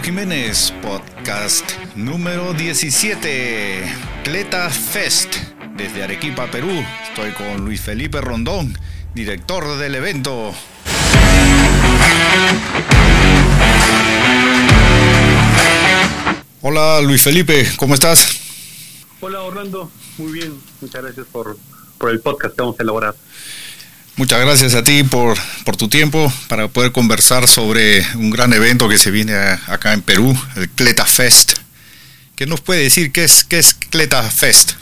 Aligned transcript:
Jiménez, 0.00 0.72
podcast 0.82 1.64
número 1.94 2.52
17, 2.52 3.84
Cleta 4.24 4.68
Fest, 4.68 5.36
desde 5.76 6.02
Arequipa, 6.02 6.50
Perú. 6.50 6.70
Estoy 7.08 7.30
con 7.32 7.64
Luis 7.64 7.80
Felipe 7.80 8.20
Rondón, 8.20 8.76
director 9.14 9.78
del 9.78 9.94
evento. 9.94 10.52
Hola 16.62 17.00
Luis 17.02 17.22
Felipe, 17.22 17.66
¿cómo 17.76 17.94
estás? 17.94 18.40
Hola 19.20 19.42
Orlando, 19.42 19.90
muy 20.18 20.32
bien, 20.32 20.54
muchas 20.80 21.02
gracias 21.02 21.26
por, 21.30 21.56
por 21.98 22.10
el 22.10 22.20
podcast 22.20 22.56
que 22.56 22.62
vamos 22.62 22.78
a 22.78 22.82
elaborar. 22.82 23.14
Muchas 24.16 24.40
gracias 24.40 24.76
a 24.76 24.84
ti 24.84 25.02
por, 25.02 25.36
por, 25.64 25.76
tu 25.76 25.88
tiempo 25.88 26.32
para 26.48 26.68
poder 26.68 26.92
conversar 26.92 27.48
sobre 27.48 28.00
un 28.14 28.30
gran 28.30 28.52
evento 28.52 28.88
que 28.88 28.96
se 28.96 29.10
viene 29.10 29.34
acá 29.34 29.92
en 29.92 30.02
Perú, 30.02 30.36
el 30.54 30.68
Cleta 30.68 31.04
Fest. 31.04 31.54
¿Qué 32.36 32.46
nos 32.46 32.60
puede 32.60 32.82
decir 32.82 33.10
qué 33.10 33.24
es, 33.24 33.42
qué 33.42 33.58
es 33.58 33.74
Cleta 33.74 34.22
Fest? 34.22 34.74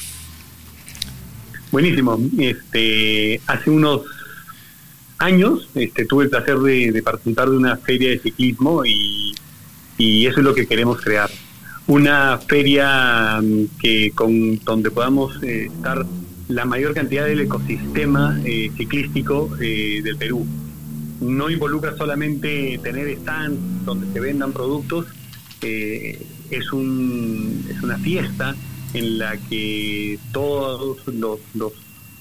Buenísimo. 1.71 2.19
Este, 2.39 3.41
hace 3.47 3.71
unos 3.71 4.03
años 5.17 5.67
este, 5.77 6.05
tuve 6.05 6.25
el 6.25 6.31
placer 6.31 6.59
de, 6.59 7.03
participar 7.03 7.49
de 7.49 7.57
una 7.57 7.79
feria 7.79 8.11
de 8.11 8.19
ciclismo 8.19 8.85
y, 8.85 9.35
y, 9.97 10.27
eso 10.27 10.41
es 10.41 10.45
lo 10.45 10.55
que 10.55 10.67
queremos 10.67 11.01
crear. 11.01 11.31
Una 11.87 12.37
feria 12.37 13.41
mm, 13.41 13.79
que 13.81 14.13
con 14.15 14.59
donde 14.59 14.91
podamos 14.91 15.43
eh, 15.43 15.71
estar 15.75 16.05
la 16.49 16.65
mayor 16.65 16.95
cantidad 16.95 17.27
del 17.27 17.41
ecosistema 17.41 18.41
eh, 18.45 18.71
ciclístico 18.77 19.51
eh, 19.61 20.01
del 20.03 20.17
Perú. 20.17 20.47
No 21.21 21.51
involucra 21.51 21.97
solamente 21.97 22.79
tener 22.83 23.17
stands 23.19 23.85
donde 23.85 24.13
se 24.13 24.21
vendan 24.21 24.53
productos, 24.53 25.07
eh, 25.63 26.21
es, 26.51 26.73
un, 26.73 27.65
es 27.71 27.83
una 27.83 27.99
fiesta 27.99 28.57
en 28.95 29.19
la 29.19 29.37
que 29.37 30.19
todos 30.33 31.07
los, 31.07 31.41
los 31.55 31.73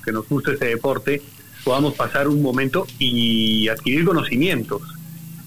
que 0.06 0.12
nos 0.12 0.28
gusta 0.30 0.54
ese 0.54 0.66
deporte 0.66 1.22
podamos 1.64 1.96
pasar 1.96 2.28
un 2.28 2.42
momento 2.42 2.88
y 3.00 3.68
adquirir 3.68 4.06
conocimientos. 4.06 4.82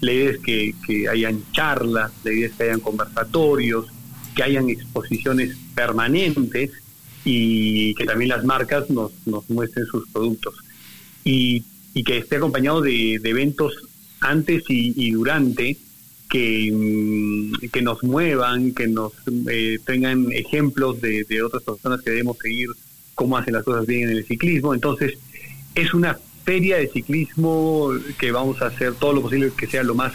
La 0.01 0.13
idea 0.13 0.31
es 0.31 0.39
que, 0.39 0.75
que 0.87 1.09
hayan 1.09 1.43
charlas, 1.53 2.13
la 2.25 2.33
idea 2.33 2.49
es 2.49 2.53
que 2.55 2.65
hayan 2.65 2.81
conversatorios, 2.81 3.87
que 4.35 4.43
hayan 4.43 4.69
exposiciones 4.69 5.57
permanentes 5.75 6.84
y 7.25 7.95
que 7.95 8.05
también 8.05 8.31
las 8.31 8.45
marcas 8.45 8.91
nos, 8.91 9.13
nos 9.27 9.49
muestren 9.51 9.87
sus 9.87 10.09
productos. 10.09 10.55
Y, 11.25 11.65
y 11.95 12.05
que 12.05 12.19
esté 12.19 12.37
acompañado 12.37 12.81
de, 12.81 13.15
eventos 13.15 13.73
antes 14.21 14.65
y, 14.69 15.11
durante 15.13 15.77
que, 16.29 16.71
mm, 16.73 17.69
que, 17.71 17.83
nos 17.83 18.03
muevan, 18.03 18.75
que 18.75 18.89
nos 18.89 19.13
eh, 19.49 19.79
tengan 19.85 20.33
ejemplos 20.33 21.01
de, 21.01 21.25
de, 21.25 21.43
otras 21.43 21.63
personas 21.63 22.03
que 22.03 22.11
debemos 22.11 22.37
seguir 22.39 22.69
cómo 23.15 23.39
hacen 23.39 23.55
las 23.55 23.65
cosas 23.65 23.87
bien 23.87 24.11
en 24.11 24.17
el 24.17 24.27
ciclismo. 24.27 24.75
Entonces, 24.75 25.17
es 25.75 25.95
una 25.95 26.19
feria 26.45 26.77
de 26.77 26.89
ciclismo 26.89 27.93
que 28.19 28.33
vamos 28.33 28.61
a 28.61 28.67
hacer 28.67 28.95
todo 28.95 29.13
lo 29.13 29.23
posible 29.23 29.53
que 29.57 29.67
sea 29.67 29.83
lo 29.83 29.95
más 29.95 30.13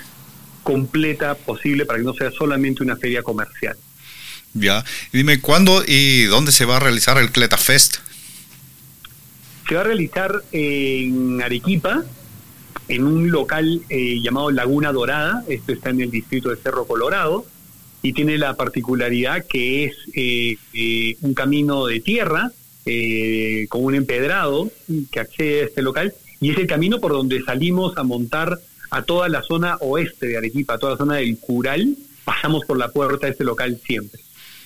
completa 0.63 1.35
posible 1.35 1.85
para 1.85 1.99
que 1.99 2.05
no 2.05 2.13
sea 2.13 2.31
solamente 2.31 2.83
una 2.83 2.95
feria 2.95 3.23
comercial. 3.23 3.75
Ya, 4.53 4.83
dime, 5.13 5.39
¿cuándo 5.41 5.83
y 5.85 6.23
dónde 6.23 6.51
se 6.51 6.65
va 6.65 6.77
a 6.77 6.79
realizar 6.79 7.17
el 7.17 7.31
Cleta 7.31 7.57
Fest? 7.57 7.97
Se 9.67 9.75
va 9.75 9.81
a 9.81 9.83
realizar 9.83 10.41
en 10.51 11.41
Arequipa, 11.41 12.03
en 12.87 13.05
un 13.05 13.29
local 13.29 13.81
eh, 13.89 14.19
llamado 14.21 14.49
Laguna 14.49 14.91
Dorada, 14.91 15.43
esto 15.47 15.71
está 15.71 15.91
en 15.91 16.01
el 16.01 16.09
distrito 16.09 16.49
de 16.49 16.55
Cerro 16.55 16.87
Colorado, 16.87 17.45
y 18.01 18.13
tiene 18.13 18.37
la 18.37 18.55
particularidad 18.55 19.45
que 19.45 19.85
es 19.85 19.95
eh, 20.15 20.57
eh, 20.73 21.17
un 21.21 21.33
camino 21.33 21.85
de 21.85 21.99
tierra 21.99 22.51
con 23.69 23.83
un 23.83 23.93
empedrado 23.93 24.71
que 25.11 25.19
accede 25.19 25.61
a 25.61 25.65
este 25.65 25.83
local, 25.83 26.11
y 26.41 26.49
es 26.49 26.57
el 26.57 26.65
camino 26.65 26.99
por 26.99 27.11
donde 27.11 27.39
salimos 27.43 27.95
a 27.97 28.03
montar 28.03 28.57
a 28.89 29.03
toda 29.03 29.29
la 29.29 29.43
zona 29.43 29.77
oeste 29.81 30.25
de 30.25 30.37
Arequipa, 30.37 30.73
a 30.73 30.77
toda 30.79 30.93
la 30.93 30.97
zona 30.97 31.15
del 31.17 31.37
Cural, 31.37 31.95
pasamos 32.25 32.65
por 32.65 32.79
la 32.79 32.89
puerta 32.89 33.27
de 33.27 33.33
este 33.33 33.43
local 33.43 33.79
siempre 33.85 34.19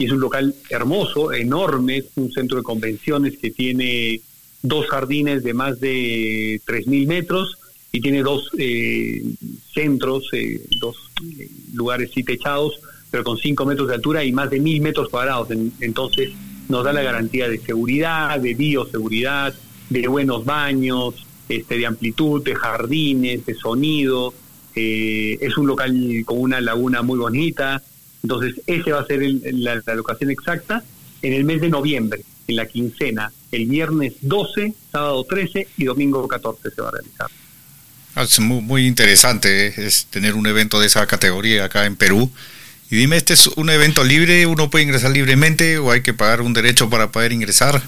es 0.06 0.12
un 0.12 0.20
local 0.20 0.56
hermoso, 0.70 1.34
enorme, 1.34 1.98
es 1.98 2.06
un 2.16 2.32
centro 2.32 2.58
de 2.58 2.64
convenciones 2.64 3.38
que 3.38 3.52
tiene 3.52 4.22
dos 4.62 4.88
jardines 4.88 5.44
de 5.44 5.54
más 5.54 5.80
de 5.80 6.62
3.000 6.66 7.08
metros 7.08 7.58
y 7.92 8.02
tiene 8.02 8.24
dos 8.24 8.50
eh, 8.58 9.24
centros, 9.72 10.30
eh, 10.34 10.60
dos 10.80 10.96
eh, 11.40 11.48
lugares 11.74 12.10
sí 12.14 12.24
techados, 12.24 12.80
pero 13.12 13.24
con 13.24 13.38
5 13.38 13.66
metros 13.66 13.88
de 13.88 13.96
altura 13.96 14.24
y 14.24 14.32
más 14.32 14.50
de 14.50 14.60
1.000 14.60 14.82
metros 14.82 15.10
cuadrados. 15.10 15.50
entonces 15.80 16.32
nos 16.70 16.84
da 16.84 16.94
la 16.94 17.04
garantía 17.04 17.50
de 17.50 17.60
seguridad, 17.60 18.40
de 18.40 18.56
bioseguridad, 18.56 19.54
de 19.90 20.08
buenos 20.08 20.46
baños, 20.46 21.14
este, 21.50 21.78
de 21.78 21.86
amplitud, 21.86 22.44
de 22.44 22.56
jardines, 22.56 23.46
de 23.46 23.54
sonido. 23.54 24.34
es 24.74 25.58
un 25.58 25.68
local 25.68 25.94
con 26.26 26.40
una 26.40 26.62
laguna 26.62 27.04
muy 27.04 27.20
bonita, 27.20 27.84
entonces, 28.24 28.62
ese 28.68 28.94
va 28.94 29.02
a 29.02 29.06
ser 29.06 29.22
la, 29.22 29.82
locación 29.96 30.32
exacta 30.32 30.82
en 31.22 31.34
el 31.34 31.44
mes 31.44 31.60
de 31.60 31.70
noviembre, 31.70 32.22
en 32.48 32.56
la 32.56 32.66
quincena, 32.66 33.32
el 33.52 33.66
viernes 33.66 34.14
12, 34.22 34.74
sábado 34.92 35.26
13 35.26 35.68
y 35.78 35.84
domingo 35.84 36.26
14 36.28 36.72
se 36.72 36.82
va 36.82 36.88
a 36.88 36.92
realizar. 36.92 37.28
Ah, 38.16 38.24
es 38.24 38.40
muy, 38.40 38.88
interesante 38.88 39.68
¿eh? 39.68 39.74
es 39.78 40.06
tener 40.06 40.36
un 40.36 40.48
evento 40.48 40.80
de 40.80 40.88
esa 40.88 41.06
categoría 41.06 41.66
acá 41.66 41.86
en 41.86 41.98
Perú. 41.98 42.32
Y 42.90 42.96
dime, 42.96 43.18
¿este 43.18 43.34
es 43.34 43.48
un 43.48 43.70
evento 43.70 44.04
libre? 44.04 44.46
¿Uno 44.46 44.70
puede 44.70 44.86
ingresar 44.86 45.12
libremente 45.12 45.78
o 45.78 45.92
hay 45.92 46.02
que 46.02 46.14
pagar 46.14 46.42
un 46.42 46.54
derecho 46.54 46.90
para 46.90 47.12
poder 47.12 47.34
ingresar? 47.34 47.82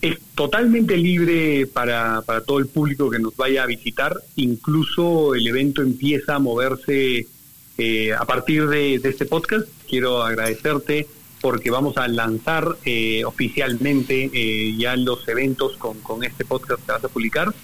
Es 0.00 0.18
totalmente 0.34 0.96
libre 0.96 1.66
para, 1.66 2.22
para 2.22 2.42
todo 2.42 2.58
el 2.58 2.68
público 2.68 3.10
que 3.10 3.18
nos 3.18 3.36
vaya 3.36 3.64
a 3.64 3.66
visitar. 3.66 4.14
Incluso 4.36 5.34
el 5.34 5.46
evento 5.46 5.82
empieza 5.82 6.36
a 6.36 6.38
moverse 6.38 7.26
eh, 7.76 8.12
a 8.12 8.24
partir 8.24 8.68
de, 8.68 8.94
este 8.94 9.26
podcast, 9.26 9.66
quiero 9.88 10.22
agradecerte 10.22 11.08
porque 11.40 11.70
vamos 11.70 11.96
a 11.96 12.06
lanzar 12.08 12.76
eh, 12.84 13.24
oficialmente 13.24 14.30
eh, 14.32 14.74
ya 14.78 14.96
los 14.96 15.26
eventos 15.28 15.76
con, 15.76 16.24
este 16.24 16.44
podcast 16.44 16.84
que 16.86 16.92
vas 16.92 17.04
a 17.04 17.08
publicar. 17.08 17.54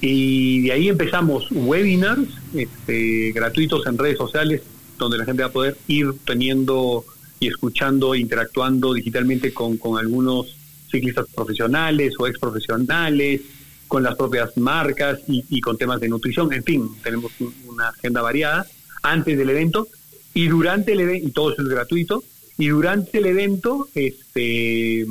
Y 0.00 0.62
de 0.62 0.72
ahí 0.72 0.88
empezamos 0.88 1.48
webinars 1.50 2.28
este, 2.54 3.32
gratuitos 3.32 3.86
en 3.86 3.98
redes 3.98 4.16
sociales, 4.16 4.62
donde 4.96 5.18
la 5.18 5.24
gente 5.24 5.42
va 5.42 5.48
a 5.48 5.52
poder 5.52 5.76
ir 5.88 6.12
teniendo 6.24 7.04
y 7.40 7.48
escuchando, 7.48 8.14
interactuando 8.14 8.94
digitalmente 8.94 9.52
con, 9.52 9.76
con 9.76 9.98
algunos 9.98 10.56
ciclistas 10.90 11.26
profesionales 11.34 12.14
o 12.18 12.26
ex 12.26 12.38
profesionales, 12.38 13.40
con 13.88 14.02
las 14.02 14.14
propias 14.14 14.56
marcas 14.56 15.20
y, 15.28 15.44
y 15.50 15.60
con 15.60 15.76
temas 15.76 16.00
de 16.00 16.08
nutrición. 16.08 16.52
En 16.52 16.62
fin, 16.62 16.88
tenemos 17.02 17.32
una 17.66 17.88
agenda 17.88 18.22
variada 18.22 18.66
antes 19.02 19.36
del 19.36 19.50
evento 19.50 19.88
y 20.34 20.48
durante 20.48 20.92
el 20.92 21.00
evento, 21.00 21.28
y 21.28 21.30
todo 21.32 21.52
eso 21.52 21.62
es 21.62 21.68
gratuito, 21.68 22.24
y 22.58 22.68
durante 22.68 23.18
el 23.18 23.26
evento 23.26 23.88
este, 23.94 25.02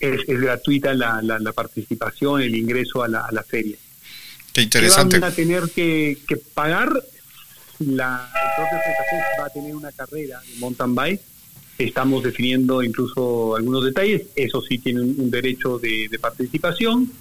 es, 0.00 0.26
gratuita 0.26 0.94
la, 0.94 1.22
la, 1.22 1.52
participación, 1.52 2.42
el 2.42 2.54
ingreso 2.54 3.02
a 3.02 3.08
la, 3.08 3.20
a 3.20 3.32
la 3.32 3.42
feria. 3.42 3.76
Qué 4.52 4.62
interesante. 4.62 5.18
van 5.18 5.30
a 5.30 5.34
tener 5.34 5.70
que, 5.70 6.18
pagar, 6.54 6.90
la, 7.80 8.30
el 8.34 8.50
propio 8.56 8.78
Santa 9.10 9.42
va 9.42 9.46
a 9.46 9.50
tener 9.50 9.74
una 9.74 9.92
carrera 9.92 10.40
de 10.40 10.58
mountain 10.58 10.94
bike, 10.94 11.20
estamos 11.78 12.24
definiendo 12.24 12.82
incluso 12.82 13.54
algunos 13.54 13.84
detalles, 13.84 14.22
eso 14.34 14.62
sí 14.62 14.78
tiene 14.78 15.02
un, 15.02 15.30
derecho 15.30 15.78
de, 15.78 16.08
de, 16.10 16.18
participación 16.18 17.12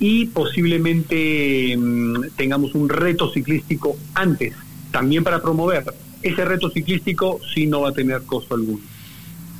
y 0.00 0.26
posiblemente 0.26 1.76
mm, 1.76 2.30
tengamos 2.36 2.74
un 2.74 2.88
reto 2.88 3.30
ciclístico 3.30 3.96
antes 4.14 4.54
también 4.92 5.24
para 5.24 5.42
promover. 5.42 5.84
Ese 6.22 6.44
reto 6.44 6.70
ciclístico 6.70 7.40
sí 7.52 7.66
no 7.66 7.80
va 7.80 7.88
a 7.88 7.92
tener 7.92 8.22
costo 8.22 8.54
alguno. 8.54 8.80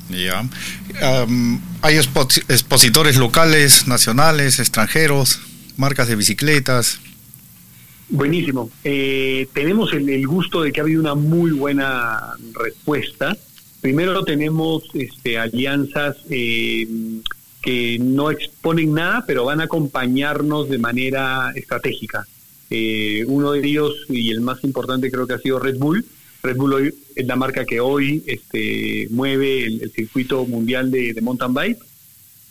Ya. 0.09 0.47
hay 1.81 1.95
expositores 1.95 3.17
locales, 3.17 3.87
nacionales, 3.87 4.59
extranjeros, 4.59 5.39
marcas 5.77 6.07
de 6.07 6.15
bicicletas. 6.15 6.99
Buenísimo. 8.09 8.69
Eh, 8.83 9.47
tenemos 9.53 9.93
el, 9.93 10.27
gusto 10.27 10.61
de 10.61 10.71
que 10.71 10.81
ha 10.81 10.83
habido 10.83 11.01
una 11.01 11.15
muy 11.15 11.51
buena 11.51 12.33
respuesta. 12.53 13.35
Primero 13.81 14.23
tenemos 14.23 14.83
este, 14.93 15.37
alianzas 15.37 16.17
eh, 16.29 16.87
que 17.61 17.97
no 17.99 18.29
exponen 18.29 18.93
nada, 18.93 19.23
pero 19.25 19.45
van 19.45 19.61
a 19.61 19.65
acompañarnos 19.65 20.69
de 20.69 20.77
manera 20.77 21.51
estratégica. 21.55 22.27
Eh, 22.75 23.23
uno 23.27 23.51
de 23.51 23.59
ellos 23.59 23.93
y 24.09 24.31
el 24.31 24.41
más 24.41 24.63
importante 24.63 25.11
creo 25.11 25.27
que 25.27 25.35
ha 25.35 25.37
sido 25.37 25.59
Red 25.59 25.77
Bull. 25.77 26.03
Red 26.41 26.57
Bull 26.57 26.73
hoy 26.73 26.93
es 27.15 27.27
la 27.27 27.35
marca 27.35 27.65
que 27.65 27.79
hoy 27.79 28.23
este, 28.25 29.07
mueve 29.11 29.65
el, 29.65 29.91
circuito 29.91 30.43
mundial 30.47 30.89
de, 30.89 31.15
mountain 31.21 31.53
bike 31.53 31.77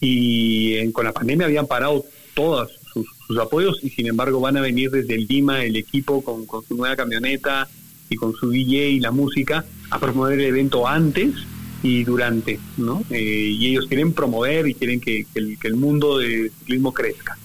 y 0.00 0.92
con 0.92 1.06
la 1.06 1.12
pandemia 1.12 1.46
habían 1.46 1.66
parado 1.66 2.04
todos 2.34 2.70
sus, 2.92 3.04
apoyos 3.36 3.80
y 3.82 3.90
sin 3.90 4.06
embargo 4.06 4.38
van 4.38 4.56
a 4.58 4.60
venir 4.60 4.92
desde 4.92 5.14
el 5.14 5.26
Lima 5.26 5.64
el 5.64 5.74
equipo 5.74 6.22
con, 6.22 6.46
su 6.68 6.76
nueva 6.76 6.94
camioneta 6.94 7.68
y 8.08 8.14
con 8.14 8.32
su 8.34 8.48
DJ 8.48 8.90
y 8.90 9.00
la 9.00 9.10
música 9.10 9.64
a 9.90 9.98
promover 9.98 10.38
el 10.38 10.46
evento 10.46 10.86
antes 10.86 11.34
y 11.82 12.04
durante, 12.04 12.60
¿no? 12.76 13.02
Eh, 13.10 13.56
y 13.58 13.66
ellos 13.66 13.86
quieren 13.88 14.12
promover 14.12 14.68
y 14.68 14.74
quieren 14.74 15.00
que, 15.00 15.26
el, 15.34 15.74
mundo 15.74 16.18
del 16.18 16.52
ciclismo 16.60 16.94
crezca. 16.94 17.36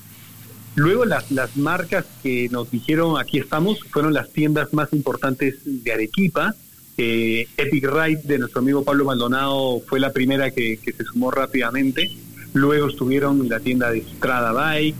Luego 0.77 1.05
las, 1.05 1.31
las 1.31 1.57
marcas 1.57 2.05
que 2.21 2.49
nos 2.51 2.69
dijeron 2.69 3.19
aquí 3.19 3.39
estamos 3.39 3.79
fueron 3.89 4.13
las 4.13 4.29
tiendas 4.29 4.75
más 4.75 4.93
importantes 4.93 5.55
de 5.65 5.91
Arequipa. 5.91 6.53
Eh, 6.99 7.47
Epic 7.57 7.83
Ride 7.83 8.21
de 8.25 8.37
nuestro 8.37 8.61
amigo 8.61 8.83
Pablo 8.83 9.03
Maldonado 9.03 9.81
fue 9.87 9.99
la 9.99 10.13
primera 10.13 10.51
que, 10.51 10.77
se 10.77 11.03
sumó 11.03 11.31
rápidamente. 11.31 12.11
Luego 12.53 12.89
estuvieron 12.89 13.49
la 13.49 13.59
tienda 13.59 13.89
de 13.89 14.03
Strada 14.03 14.51
Bike, 14.51 14.95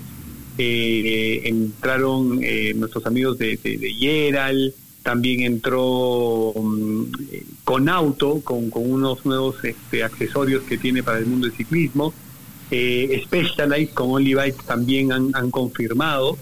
eh, 0.58 1.42
entraron 1.46 2.42
nuestros 2.76 3.06
amigos 3.06 3.38
de, 3.38 3.58
de, 3.58 3.94
Yeral, 3.94 4.74
también 5.04 5.42
entró 5.42 6.54
um, 6.54 7.06
con 7.64 7.88
auto, 7.88 8.42
con, 8.44 8.72
unos 8.74 9.24
nuevos 9.28 9.64
este, 9.64 10.04
accesorios 10.04 10.64
que 10.64 10.80
tiene 10.80 11.04
para 11.04 11.20
el 11.20 11.28
mundo 11.28 11.46
del 11.46 11.56
ciclismo. 11.56 12.16
Eh, 12.72 13.22
Specialized 13.26 13.94
con 13.94 14.12
Olivite 14.12 14.58
también 14.66 15.12
han, 15.12 15.52
confirmado. 15.52 16.38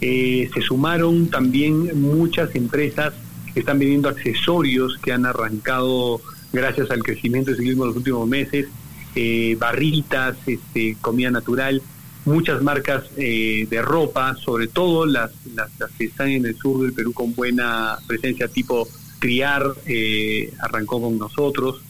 Eh, 0.00 0.50
se 0.52 0.60
sumaron 0.60 1.28
también 1.28 2.00
muchas 2.00 2.54
empresas 2.54 3.14
que 3.52 3.60
están 3.60 3.78
vendiendo 3.78 4.08
accesorios 4.08 4.98
que 4.98 5.12
han 5.12 5.24
arrancado 5.24 6.20
gracias 6.52 6.90
al 6.90 7.02
crecimiento 7.02 7.50
del 7.50 7.58
ciclismo 7.58 7.84
en 7.84 7.88
los 7.88 7.96
últimos 7.96 8.28
meses, 8.28 8.66
eh, 9.14 9.56
barritas, 9.58 10.36
este, 10.46 10.96
comida 11.00 11.30
natural 11.30 11.82
muchas 12.26 12.60
marcas 12.60 13.04
eh, 13.16 13.66
de 13.70 13.80
ropa, 13.80 14.34
sobre 14.36 14.66
todo 14.66 15.06
las, 15.06 15.30
las, 15.54 15.70
que 15.96 16.04
están 16.04 16.28
en 16.28 16.44
el 16.44 16.56
sur 16.56 16.82
del 16.82 16.92
Perú 16.92 17.12
con 17.14 17.34
buena 17.34 17.98
presencia, 18.06 18.48
tipo 18.48 18.86
Criar, 19.18 19.64
eh, 19.86 20.52
arrancó 20.60 21.00
con 21.00 21.16
nosotros. 21.16 21.80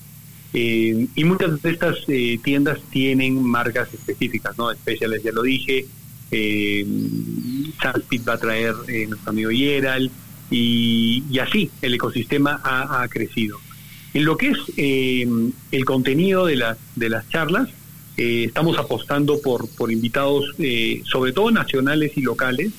Eh, 0.58 1.06
y 1.14 1.25
muchas 1.25 1.61
de 1.61 1.70
estas 1.70 1.99
tiendas 2.43 2.79
tienen 2.91 3.43
marcas 3.43 3.93
específicas, 3.93 4.56
¿no? 4.56 4.70
Especiales, 4.70 5.23
ya 5.23 5.32
lo 5.32 5.43
dije. 5.43 5.87
Eh, 6.31 6.87
va 8.26 8.32
a 8.32 8.38
traer 8.38 8.75
nuestro 9.08 9.31
amigo 9.31 9.50
Yeral. 9.50 10.11
Y, 10.50 11.25
y, 11.31 11.38
así 11.41 11.70
el 11.82 11.94
ecosistema 11.94 12.61
ha, 12.64 13.06
crecido. 13.08 13.58
En 14.14 14.25
lo 14.25 14.37
que 14.37 14.50
es 14.50 14.58
el 14.76 15.85
contenido 15.85 16.47
de 16.47 16.56
las, 16.56 16.79
de 16.94 17.11
las 17.11 17.29
charlas, 17.29 17.69
eh, 18.17 18.44
estamos 18.44 18.79
apostando 18.79 19.41
por, 19.43 19.69
por 19.69 19.93
invitados, 19.93 20.55
eh, 20.59 21.02
sobre 21.05 21.32
todo 21.32 21.50
nacionales 21.50 22.17
y 22.17 22.23
locales. 22.23 22.73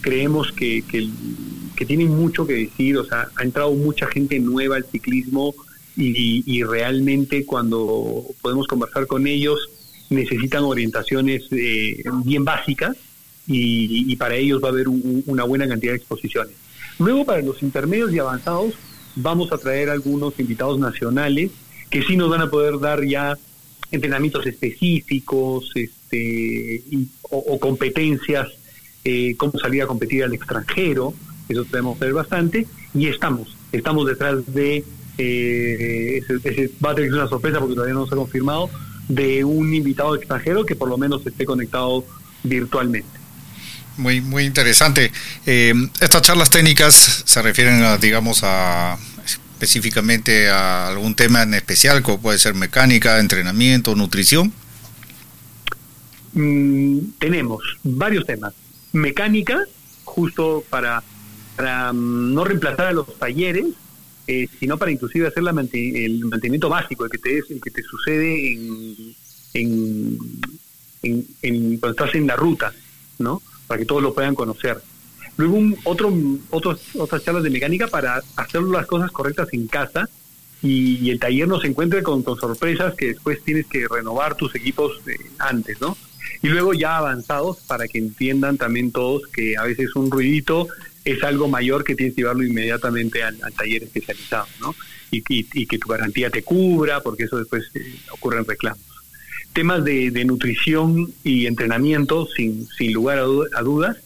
Creemos 0.00 0.50
que, 0.52 0.82
que, 0.88 1.84
tienen 1.84 2.08
mucho 2.08 2.46
que 2.46 2.54
decir, 2.54 2.96
o 2.96 3.04
sea, 3.04 3.28
ha 3.36 3.42
entrado 3.42 3.72
mucha 3.72 4.06
gente 4.06 4.38
nueva 4.38 4.76
al 4.76 4.84
ciclismo 4.84 5.54
y, 6.00 6.62
realmente 6.62 7.44
cuando 7.44 8.24
podemos 8.40 8.68
conversar 8.68 9.06
con 9.06 9.26
ellos 9.26 9.68
necesitan 10.10 10.62
orientaciones 10.62 11.44
eh, 11.50 12.02
bien 12.24 12.44
básicas 12.44 12.96
y, 13.46 14.14
para 14.16 14.36
ellos 14.36 14.62
va 14.62 14.68
a 14.68 14.72
haber 14.72 14.88
una 14.88 15.44
buena 15.44 15.66
cantidad 15.66 15.92
de 15.92 15.98
exposiciones. 15.98 16.54
Luego, 16.98 17.24
para 17.24 17.42
los 17.42 17.62
intermedios 17.62 18.12
y 18.12 18.18
avanzados, 18.18 18.74
vamos 19.16 19.52
a 19.52 19.58
traer 19.58 19.88
algunos 19.88 20.38
invitados 20.38 20.78
nacionales 20.78 21.50
que 21.90 22.02
sí 22.02 22.16
nos 22.16 22.28
van 22.28 22.42
a 22.42 22.50
poder 22.50 22.78
dar 22.78 23.04
ya 23.04 23.36
entrenamientos 23.90 24.46
específicos 24.46 25.72
este, 25.74 26.84
o, 27.22 27.58
competencias, 27.58 28.48
eh, 29.04 29.34
cómo 29.36 29.58
salir 29.58 29.82
a 29.82 29.86
competir 29.86 30.24
al 30.24 30.34
extranjero, 30.34 31.14
eso 31.48 31.64
tenemos 31.64 31.98
que 31.98 32.04
ver 32.04 32.14
bastante, 32.14 32.66
y 32.94 33.06
estamos, 33.06 33.56
estamos 33.72 34.06
detrás 34.06 34.52
de, 34.52 34.84
eh, 35.18 36.22
ese, 36.44 36.70
va 36.84 36.92
a 36.92 36.94
tener 36.94 37.12
una 37.12 37.28
sorpresa 37.28 37.58
porque 37.58 37.74
todavía 37.74 37.94
no 37.94 38.06
se 38.06 38.14
ha 38.14 38.18
confirmado, 38.18 38.70
de 39.08 39.44
un 39.44 39.74
invitado 39.74 40.14
extranjero 40.14 40.64
que 40.64 40.76
por 40.76 40.88
lo 40.88 40.96
menos 40.96 41.26
esté 41.26 41.44
conectado 41.44 42.04
virtualmente. 42.44 43.18
Muy, 43.96 44.20
muy 44.20 44.44
interesante. 44.44 45.10
Eh, 45.44 45.74
estas 46.00 46.22
charlas 46.22 46.50
técnicas 46.50 47.24
se 47.24 47.42
refieren, 47.42 47.82
a, 47.82 47.96
digamos, 47.96 48.40
a 48.44 48.96
específicamente 49.58 50.48
a 50.48 50.86
algún 50.86 51.16
tema 51.16 51.42
en 51.42 51.54
especial, 51.54 52.00
como 52.02 52.20
puede 52.20 52.38
ser 52.38 52.54
mecánica, 52.54 53.18
entrenamiento, 53.18 53.96
nutrición? 53.96 54.52
Mm, 56.32 56.98
tenemos 57.18 57.60
varios 57.82 58.24
temas. 58.24 58.54
Mecánica, 58.92 59.58
justo 60.04 60.62
para, 60.70 61.02
para 61.56 61.92
mm, 61.92 62.34
no 62.34 62.44
reemplazar 62.44 62.86
a 62.86 62.92
los 62.92 63.18
talleres, 63.18 63.66
eh, 64.30 64.46
sino 64.60 64.76
para 64.76 64.90
inclusive 64.90 65.26
hacer 65.26 65.42
la 65.42 65.52
el 65.52 66.24
mantenimiento 66.26 66.68
básico, 66.68 67.06
el 67.06 67.10
que 67.10 67.16
te, 67.16 67.38
el 67.38 67.60
que 67.62 67.70
te 67.70 67.82
sucede 67.82 68.52
en, 68.52 69.14
en, 69.54 70.18
en, 71.40 71.78
cuando 71.78 71.98
estás 71.98 72.14
en 72.14 72.26
la 72.26 72.36
ruta, 72.36 72.74
¿no? 73.18 73.40
Para 73.66 73.78
que 73.78 73.86
todos 73.86 74.02
lo 74.02 74.12
puedan 74.12 74.34
conocer. 74.34 74.82
Luego 75.38 75.56
un, 75.56 75.78
otro, 75.84 76.12
otros, 76.50 76.78
otras 76.98 77.24
charlas 77.24 77.42
de 77.42 77.48
mecánica 77.48 77.86
para 77.86 78.22
hacer 78.36 78.60
las 78.64 78.86
cosas 78.86 79.10
correctas 79.12 79.48
en 79.52 79.66
casa 79.66 80.10
y, 80.60 81.08
el 81.08 81.18
taller 81.18 81.48
no 81.48 81.58
se 81.58 81.68
encuentre 81.68 82.02
con, 82.02 82.22
sorpresas 82.22 82.94
que 82.96 83.06
después 83.06 83.42
tienes 83.42 83.66
que 83.66 83.88
renovar 83.88 84.34
tus 84.34 84.54
equipos 84.54 85.00
antes, 85.38 85.80
¿no? 85.80 85.96
Y 86.42 86.48
luego 86.48 86.74
ya 86.74 86.98
avanzados 86.98 87.60
para 87.66 87.88
que 87.88 87.96
entiendan 87.96 88.58
también 88.58 88.92
todos 88.92 89.26
que 89.28 89.56
a 89.56 89.62
veces 89.62 89.96
un 89.96 90.10
ruidito 90.10 90.68
es 91.12 91.22
algo 91.22 91.48
mayor 91.48 91.84
que 91.84 91.94
tienes 91.94 92.14
que 92.14 92.22
llevarlo 92.22 92.44
inmediatamente 92.44 93.22
al, 93.22 93.38
taller 93.56 93.84
especializado, 93.84 94.46
¿no? 94.60 94.74
Y, 95.10 95.22
que 95.22 95.78
tu 95.78 95.88
garantía 95.88 96.30
te 96.30 96.42
cubra, 96.42 97.00
porque 97.00 97.24
eso 97.24 97.38
después 97.38 97.70
eh, 97.74 97.94
ocurren 98.10 98.44
reclamos. 98.44 98.82
Temas 99.54 99.84
de, 99.84 100.24
nutrición 100.24 101.12
y 101.24 101.46
entrenamiento, 101.46 102.26
sin, 102.26 102.66
sin 102.66 102.92
lugar 102.92 103.18
a 103.18 103.62
dudas, 103.62 103.96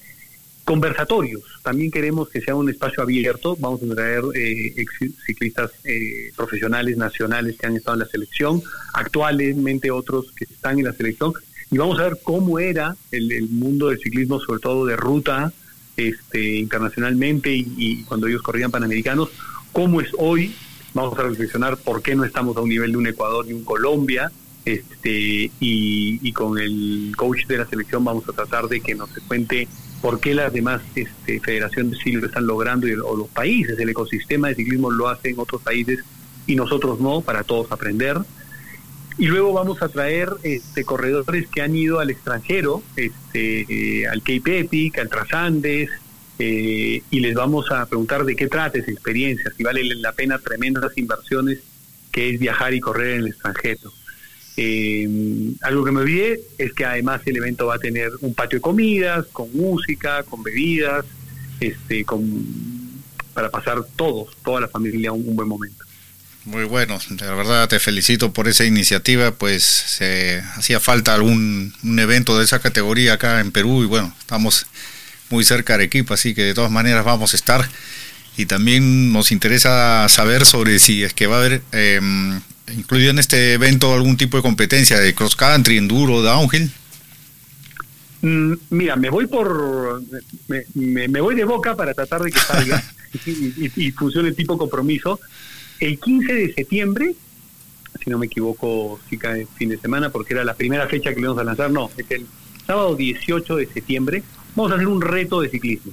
Conversatorios, 0.65 1.43
también 1.65 1.91
queremos 1.91 2.29
que 2.29 2.41
sea 2.41 2.55
un 2.55 2.69
espacio 2.69 3.03
abierto, 3.03 3.57
vamos 3.59 3.83
a 3.83 3.95
traer 3.97 4.23
eh, 4.37 4.73
ciclistas 5.27 5.73
eh, 5.83 6.31
profesionales 6.37 6.97
nacionales 6.97 7.57
que 7.59 7.67
han 7.67 7.77
estado 7.77 7.97
en 7.97 8.01
la 8.01 8.07
selección, 8.07 8.63
actualmente 8.93 9.91
otros 9.91 10.31
que 10.37 10.45
están 10.45 10.79
en 10.79 10.85
la 10.85 10.93
selección, 10.93 11.33
y 11.69 11.79
vamos 11.79 11.99
a 11.99 12.05
ver 12.05 12.19
cómo 12.23 12.61
era 12.61 12.95
el, 13.11 13.49
mundo 13.49 13.89
del 13.89 13.99
ciclismo, 13.99 14.39
sobre 14.39 14.61
todo 14.61 14.87
de 14.87 14.95
ruta, 14.95 15.53
este, 15.97 16.57
internacionalmente 16.57 17.51
y, 17.55 18.05
cuando 18.05 18.27
ellos 18.27 18.43
corrían 18.43 18.71
panamericanos, 18.71 19.29
cómo 19.73 20.01
es 20.01 20.09
hoy, 20.19 20.55
vamos 20.95 21.19
a 21.19 21.23
reflexionar 21.23 21.77
por 21.77 22.03
qué 22.03 22.15
no 22.15 22.25
estamos 22.25 22.57
a 22.57 22.61
un 22.61 22.69
nivel 22.69 22.93
de 22.93 22.99
un 22.99 23.07
Ecuador 23.07 23.47
y 23.49 23.53
un 23.53 23.65
Colombia, 23.65 24.31
este, 24.65 25.51
y, 25.61 26.19
y 26.23 26.33
con 26.33 26.59
el 26.59 27.13
coach 27.17 27.47
de 27.47 27.59
la 27.59 27.67
selección 27.67 28.05
vamos 28.05 28.29
a 28.29 28.33
tratar 28.33 28.69
de 28.69 28.81
que 28.81 28.95
nos 28.95 29.11
cuente 29.27 29.67
por 30.03 30.19
qué 30.19 30.35
las 30.35 30.53
demás 30.53 30.83
este, 30.97 31.41
federaciones 31.41 31.99
sí 32.03 32.13
lo 32.13 32.27
están 32.27 32.47
logrando 32.47 32.89
y, 32.89 32.93
o 32.95 33.17
los 33.17 33.29
países, 33.29 33.79
el 33.79 33.89
ecosistema 33.89 34.49
de 34.49 34.57
ciclismo 34.57 34.91
lo 34.91 35.09
hacen 35.09 35.39
otros 35.39 35.63
países 35.63 36.01
y 36.47 36.57
nosotros 36.57 37.01
no, 37.01 37.21
para 37.21 37.45
todos 37.45 37.71
aprender. 37.71 38.19
Y 39.19 39.27
luego 39.27 39.53
vamos 39.53 39.83
a 39.83 39.89
traer 39.89 40.31
este, 40.43 40.85
corredores 40.85 41.47
que 41.49 41.63
han 41.63 41.77
ido 41.77 42.01
al 42.01 42.11
extranjero, 42.11 42.83
este, 42.97 43.67
eh, 43.69 44.07
al 44.07 44.21
Cape 44.21 44.61
Epic, 44.61 44.99
al 44.99 45.09
Trasandes, 45.09 45.91
eh, 46.39 47.03
y 47.11 47.21
les 47.21 47.35
vamos 47.35 47.71
a 47.71 47.87
preguntar 47.87 48.25
de 48.25 48.35
qué 48.35 48.49
trata 48.49 48.79
esa 48.79 48.91
experiencia, 48.91 49.53
si 49.57 49.63
vale 49.63 49.85
la 49.97 50.13
pena 50.13 50.39
tremendas 50.39 50.97
inversiones 50.97 51.61
que 52.11 52.31
es 52.31 52.41
viajar 52.41 52.75
y 52.75 52.81
correr 52.81 53.15
en 53.15 53.21
el 53.21 53.29
extranjero. 53.29 53.93
Eh, 54.57 55.09
algo 55.63 55.85
que 55.85 55.93
me 55.93 56.01
olvidé 56.01 56.41
es 56.59 56.75
que 56.75 56.85
además 56.85 57.23
el 57.25 57.37
evento 57.37 57.67
va 57.67 57.77
a 57.77 57.79
tener 57.79 58.11
un 58.21 58.35
patio 58.35 58.59
de 58.59 58.63
comidas, 58.63 59.27
con 59.33 59.51
música, 59.57 60.23
con 60.25 60.43
bebidas, 60.43 61.07
este, 61.59 62.05
con, 62.05 62.45
para 63.33 63.51
pasar 63.51 63.83
todos, 63.97 64.37
toda 64.45 64.61
la 64.61 64.69
familia, 64.69 65.13
un, 65.13 65.35
buen 65.35 65.49
momento. 65.49 65.85
Muy 66.45 66.65
bueno, 66.65 66.99
de 67.09 67.27
verdad 67.35 67.69
te 67.69 67.79
felicito 67.79 68.33
por 68.33 68.49
esa 68.49 68.65
iniciativa, 68.65 69.31
pues 69.33 69.63
se 69.63 70.43
hacía 70.57 70.81
falta 70.81 71.15
algún 71.15 71.73
un 71.85 71.99
evento 72.01 72.37
de 72.37 72.45
esa 72.45 72.59
categoría 72.59 73.15
acá 73.15 73.41
en 73.41 73.53
Perú 73.53 73.85
y 73.85 73.87
bueno, 73.87 74.13
estamos 74.19 74.67
muy 75.31 75.45
cerca 75.45 75.75
de 75.75 75.85
Arequipa, 75.85 76.15
así 76.15 76.35
que 76.35 76.43
de 76.43 76.55
todas 76.55 76.71
maneras 76.71 77.05
vamos 77.05 77.33
a 77.33 77.37
estar 77.37 77.69
y 78.37 78.47
también 78.47 79.13
nos 79.13 79.31
interesa 79.31 80.09
saber 80.09 80.45
sobre 80.45 80.79
si 80.79 81.05
es 81.05 81.15
que 81.15 81.27
va 81.27 81.37
a 81.37 81.39
haber 81.39 81.63
eh, 81.73 82.01
incluido 82.75 83.11
en 83.11 83.19
este 83.19 83.55
evento 83.55 83.95
algún 83.95 84.17
tipo 84.17 84.37
de 84.37 84.43
competencia 84.43 84.99
de 84.99 85.15
cross 85.15 85.37
country, 85.37 85.79
enduro, 85.79 86.23
downhill? 86.23 86.71
Mm, 88.23 88.55
mira, 88.71 88.97
me 88.97 89.11
voy 89.11 89.27
por 89.27 90.03
me, 90.75 91.21
voy 91.21 91.35
de 91.35 91.45
boca 91.45 91.77
para 91.77 91.93
tratar 91.93 92.23
de 92.23 92.31
que 92.31 92.39
salga 92.39 92.83
y, 93.77 93.91
funcione 93.93 94.33
tipo 94.33 94.57
compromiso. 94.57 95.21
El 95.83 95.99
15 95.99 96.33
de 96.33 96.53
septiembre, 96.53 97.13
si 98.01 98.09
no 98.09 98.17
me 98.17 98.27
equivoco, 98.27 99.01
fin 99.57 99.69
de 99.69 99.79
semana, 99.79 100.11
porque 100.11 100.33
era 100.33 100.45
la 100.45 100.55
primera 100.55 100.87
fecha 100.87 101.13
que 101.13 101.21
le 101.21 101.27
vamos 101.27 101.41
a 101.41 101.45
lanzar, 101.45 101.73
no, 101.73 101.91
es 101.97 102.09
el 102.09 102.25
sábado 102.65 102.95
18 102.95 103.57
de 103.57 103.67
septiembre, 103.67 104.23
vamos 104.55 104.71
a 104.71 104.77
hacer 104.77 104.87
un 104.87 105.01
reto 105.01 105.41
de 105.41 105.49
ciclismo. 105.49 105.91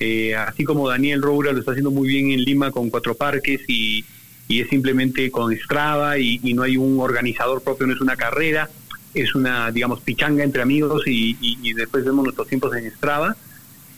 Eh, 0.00 0.34
así 0.34 0.64
como 0.64 0.88
Daniel 0.88 1.22
Roura 1.22 1.52
lo 1.52 1.60
está 1.60 1.70
haciendo 1.70 1.92
muy 1.92 2.08
bien 2.08 2.32
en 2.32 2.42
Lima 2.42 2.72
con 2.72 2.90
cuatro 2.90 3.14
parques 3.14 3.60
y, 3.68 4.04
es 4.48 4.68
simplemente 4.68 5.30
con 5.30 5.56
Strava 5.56 6.18
y, 6.18 6.40
no 6.52 6.64
hay 6.64 6.76
un 6.76 6.98
organizador 6.98 7.62
propio, 7.62 7.86
no 7.86 7.92
es 7.94 8.00
una 8.00 8.16
carrera, 8.16 8.68
es 9.14 9.36
una, 9.36 9.70
digamos, 9.70 10.00
pichanga 10.00 10.42
entre 10.42 10.62
amigos 10.62 11.04
y, 11.06 11.72
después 11.74 12.04
vemos 12.04 12.24
nuestros 12.24 12.48
tiempos 12.48 12.74
en 12.74 12.90
Strava. 12.90 13.36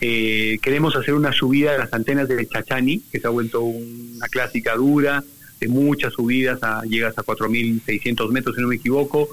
Eh, 0.04 0.59
queremos 0.61 0.97
hacer 0.97 1.14
una 1.14 1.32
subida 1.32 1.71
de 1.71 1.78
las 1.78 1.92
antenas 1.92 2.26
de 2.26 2.44
Chachani, 2.49 3.04
que 3.12 3.21
se 3.21 3.26
ha 3.28 3.30
vuelto 3.30 3.62
una 3.62 4.26
clásica 4.26 4.75
dura, 4.75 5.23
de 5.61 5.68
muchas 5.68 6.14
subidas, 6.14 6.59
a, 6.61 6.82
llegas 6.82 7.16
a 7.18 7.23
4.600 7.23 8.32
metros, 8.32 8.56
si 8.56 8.62
no 8.62 8.66
me 8.66 8.75
equivoco, 8.75 9.28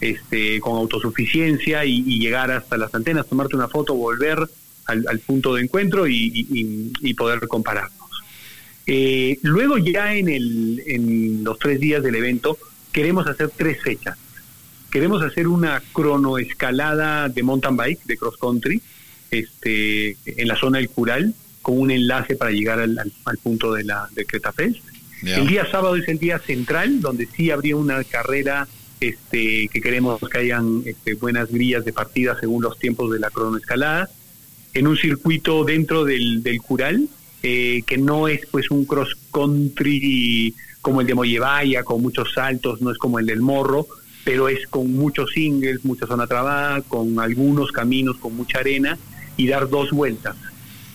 este, 0.00 0.60
con 0.60 0.78
autosuficiencia 0.78 1.84
y, 1.84 2.02
llegar 2.18 2.50
hasta 2.52 2.78
las 2.78 2.94
antenas, 2.94 3.26
tomarte 3.26 3.54
una 3.54 3.68
foto, 3.68 3.92
volver 3.96 4.38
al, 4.86 5.18
punto 5.18 5.54
de 5.54 5.64
encuentro 5.64 6.06
y, 6.08 7.14
poder 7.18 7.46
compararnos. 7.46 7.92
Eh, 8.86 9.38
luego 9.42 9.76
ya 9.76 10.14
en, 10.14 10.30
el, 10.30 10.82
en 10.86 11.44
los 11.44 11.58
tres 11.58 11.78
días 11.80 12.02
del 12.02 12.14
evento 12.14 12.56
queremos 12.92 13.26
hacer 13.26 13.50
tres 13.54 13.82
fechas. 13.82 14.16
Queremos 14.90 15.22
hacer 15.22 15.48
una 15.48 15.82
cronoescalada 15.92 17.28
de 17.28 17.42
mountain 17.42 17.76
bike, 17.76 18.04
de 18.04 18.16
cross 18.16 18.38
country, 18.38 18.80
este, 19.34 20.16
en 20.26 20.48
la 20.48 20.56
zona 20.56 20.78
del 20.78 20.88
Cural, 20.88 21.34
con 21.62 21.78
un 21.78 21.90
enlace 21.90 22.36
para 22.36 22.50
llegar 22.50 22.78
al, 22.78 23.12
punto 23.42 23.72
de 23.72 23.84
la 23.84 24.08
de 24.12 24.26
Creta 24.26 24.52
Fest. 24.52 24.80
El 25.22 25.46
día 25.46 25.66
sábado 25.70 25.96
es 25.96 26.06
el 26.08 26.18
día 26.18 26.38
central, 26.38 27.00
donde 27.00 27.26
sí 27.26 27.50
habría 27.50 27.76
una 27.76 28.04
carrera 28.04 28.68
este, 29.00 29.68
que 29.68 29.80
queremos 29.80 30.20
que 30.20 30.38
hayan 30.38 30.82
este, 30.84 31.14
buenas 31.14 31.50
grillas 31.50 31.84
de 31.84 31.94
partida 31.94 32.36
según 32.38 32.62
los 32.62 32.78
tiempos 32.78 33.10
de 33.10 33.18
la 33.18 33.30
cronoescalada, 33.30 34.10
en 34.74 34.86
un 34.86 34.96
circuito 34.96 35.64
dentro 35.64 36.04
del, 36.04 36.42
del 36.42 36.60
Cural, 36.60 37.08
eh, 37.42 37.82
que 37.86 37.96
no 37.96 38.28
es 38.28 38.46
pues 38.50 38.70
un 38.70 38.84
cross 38.84 39.16
country 39.32 40.54
como 40.82 41.00
el 41.00 41.06
de 41.06 41.14
Mollevaya, 41.14 41.82
con 41.82 42.02
muchos 42.02 42.34
saltos, 42.34 42.82
no 42.82 42.90
es 42.90 42.98
como 42.98 43.18
el 43.18 43.24
del 43.24 43.40
Morro, 43.40 43.86
pero 44.24 44.50
es 44.50 44.66
con 44.66 44.92
muchos 44.92 45.32
singles, 45.32 45.84
mucha 45.84 46.06
zona 46.06 46.26
trabada, 46.26 46.82
con 46.82 47.18
algunos 47.20 47.72
caminos 47.72 48.16
con 48.18 48.36
mucha 48.36 48.58
arena 48.58 48.98
y 49.36 49.48
dar 49.48 49.68
dos 49.68 49.90
vueltas 49.90 50.36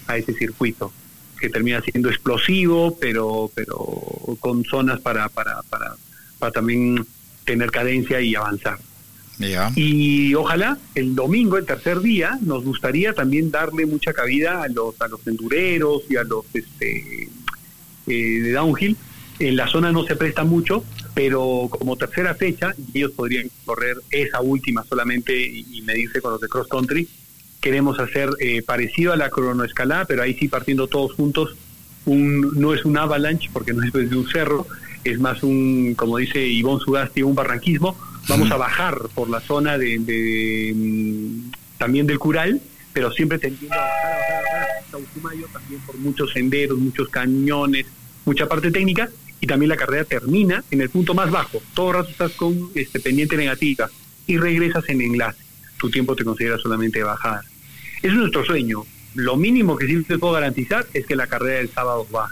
a 0.07 0.17
ese 0.17 0.33
circuito 0.33 0.91
que 1.39 1.49
termina 1.49 1.81
siendo 1.81 2.09
explosivo, 2.09 2.97
pero 2.99 3.51
pero 3.55 3.77
con 4.39 4.63
zonas 4.65 4.99
para 4.99 5.29
para 5.29 5.61
para, 5.63 5.95
para 6.37 6.51
también 6.51 7.05
tener 7.45 7.71
cadencia 7.71 8.21
y 8.21 8.35
avanzar. 8.35 8.79
Y 9.75 10.33
ojalá 10.35 10.77
el 10.95 11.15
domingo, 11.15 11.57
el 11.57 11.65
tercer 11.65 12.01
día, 12.01 12.37
nos 12.41 12.65
gustaría 12.65 13.13
también 13.13 13.49
darle 13.51 13.85
mucha 13.85 14.11
cabida 14.11 14.63
a 14.63 14.67
los 14.67 14.99
a 15.01 15.07
los 15.07 15.25
endureros 15.27 16.03
y 16.09 16.17
a 16.17 16.23
los 16.23 16.45
este 16.53 17.29
eh, 18.07 18.41
de 18.41 18.51
downhill. 18.51 18.97
En 19.39 19.55
la 19.55 19.67
zona 19.67 19.93
no 19.93 20.03
se 20.03 20.17
presta 20.17 20.43
mucho, 20.43 20.83
pero 21.13 21.69
como 21.69 21.95
tercera 21.95 22.35
fecha 22.35 22.73
ellos 22.93 23.11
podrían 23.11 23.49
correr 23.63 23.95
esa 24.11 24.41
última 24.41 24.83
solamente 24.83 25.33
y, 25.41 25.81
medirse 25.83 26.21
con 26.21 26.33
los 26.33 26.41
de 26.41 26.49
cross 26.49 26.67
country. 26.67 27.07
Queremos 27.61 27.99
hacer 27.99 28.29
eh, 28.39 28.61
parecido 28.61 29.13
a 29.13 29.17
la 29.17 29.29
cronoescalada, 29.29 30.05
pero 30.05 30.23
ahí 30.23 30.33
sí 30.33 30.47
partiendo 30.47 30.87
todos 30.87 31.13
juntos. 31.13 31.55
Un, 32.05 32.59
no 32.59 32.73
es 32.73 32.85
un 32.85 32.97
avalanche 32.97 33.49
porque 33.51 33.73
no 33.73 33.83
es 33.83 33.91
de 33.91 34.15
un 34.15 34.27
cerro, 34.29 34.65
es 35.03 35.19
más 35.19 35.43
un, 35.43 35.93
como 35.95 36.17
dice 36.17 36.45
Ivonne 36.45 36.83
Sugasti, 36.83 37.23
un 37.23 37.35
barranquismo. 37.35 37.97
Vamos 38.27 38.51
a 38.51 38.57
bajar 38.57 38.97
por 39.13 39.29
la 39.29 39.39
zona 39.41 39.77
de, 39.77 40.73
mm, 40.75 41.51
también 41.77 42.07
del 42.07 42.19
Cural, 42.19 42.61
pero 42.93 43.11
siempre 43.11 43.39
tendiendo 43.39 43.75
a 43.75 43.81
bajar, 43.81 44.05
a 44.05 44.17
bajar, 44.17 44.35
a 44.35 44.41
bajar 44.41 44.67
hasta 44.79 44.97
Usumayo, 44.97 45.47
también 45.51 45.81
por 45.81 45.97
muchos 45.97 46.31
senderos, 46.31 46.77
muchos 46.77 47.09
cañones, 47.09 47.85
mucha 48.25 48.47
parte 48.47 48.71
técnica, 48.71 49.09
y 49.41 49.47
también 49.47 49.69
la 49.69 49.77
carrera 49.77 50.03
termina 50.03 50.63
en 50.69 50.81
el 50.81 50.89
punto 50.89 51.13
más 51.13 51.31
bajo. 51.31 51.61
Todo 51.73 51.89
el 51.89 51.95
rato 51.95 52.09
estás 52.09 52.31
con 52.33 52.69
este, 52.75 52.99
pendiente 52.99 53.37
negativa 53.37 53.89
y 54.27 54.37
regresas 54.37 54.87
en 54.89 55.01
enlace. 55.01 55.48
Tu 55.79 55.89
tiempo 55.89 56.15
te 56.15 56.23
considera 56.23 56.57
solamente 56.57 57.01
bajar. 57.01 57.41
es 58.01 58.13
nuestro 58.13 58.45
sueño. 58.45 58.85
Lo 59.15 59.37
mínimo 59.37 59.75
que 59.75 59.87
sí 59.87 60.03
te 60.03 60.19
puedo 60.19 60.33
garantizar 60.33 60.85
es 60.93 61.05
que 61.05 61.15
la 61.15 61.25
carrera 61.25 61.57
del 61.57 61.71
sábado 61.71 62.07
va 62.13 62.29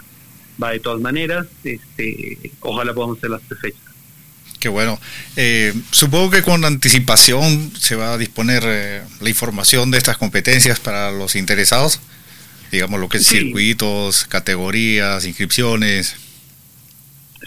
va 0.62 0.72
de 0.72 0.80
todas 0.80 1.00
maneras. 1.00 1.46
Este, 1.64 2.52
ojalá 2.60 2.92
podamos 2.92 3.18
hacer 3.18 3.30
las 3.30 3.42
tres 3.42 3.60
fechas. 3.60 3.80
Qué 4.58 4.68
bueno. 4.68 4.98
Eh, 5.36 5.72
supongo 5.90 6.30
que 6.30 6.42
con 6.42 6.64
anticipación 6.64 7.72
se 7.78 7.94
va 7.94 8.14
a 8.14 8.18
disponer 8.18 8.62
eh, 8.66 9.02
la 9.20 9.28
información 9.28 9.90
de 9.90 9.98
estas 9.98 10.16
competencias 10.18 10.80
para 10.80 11.12
los 11.12 11.36
interesados, 11.36 12.00
digamos 12.72 12.98
lo 12.98 13.08
que 13.08 13.18
es 13.18 13.26
circuitos, 13.26 14.24
categorías, 14.24 15.24
inscripciones. 15.26 16.16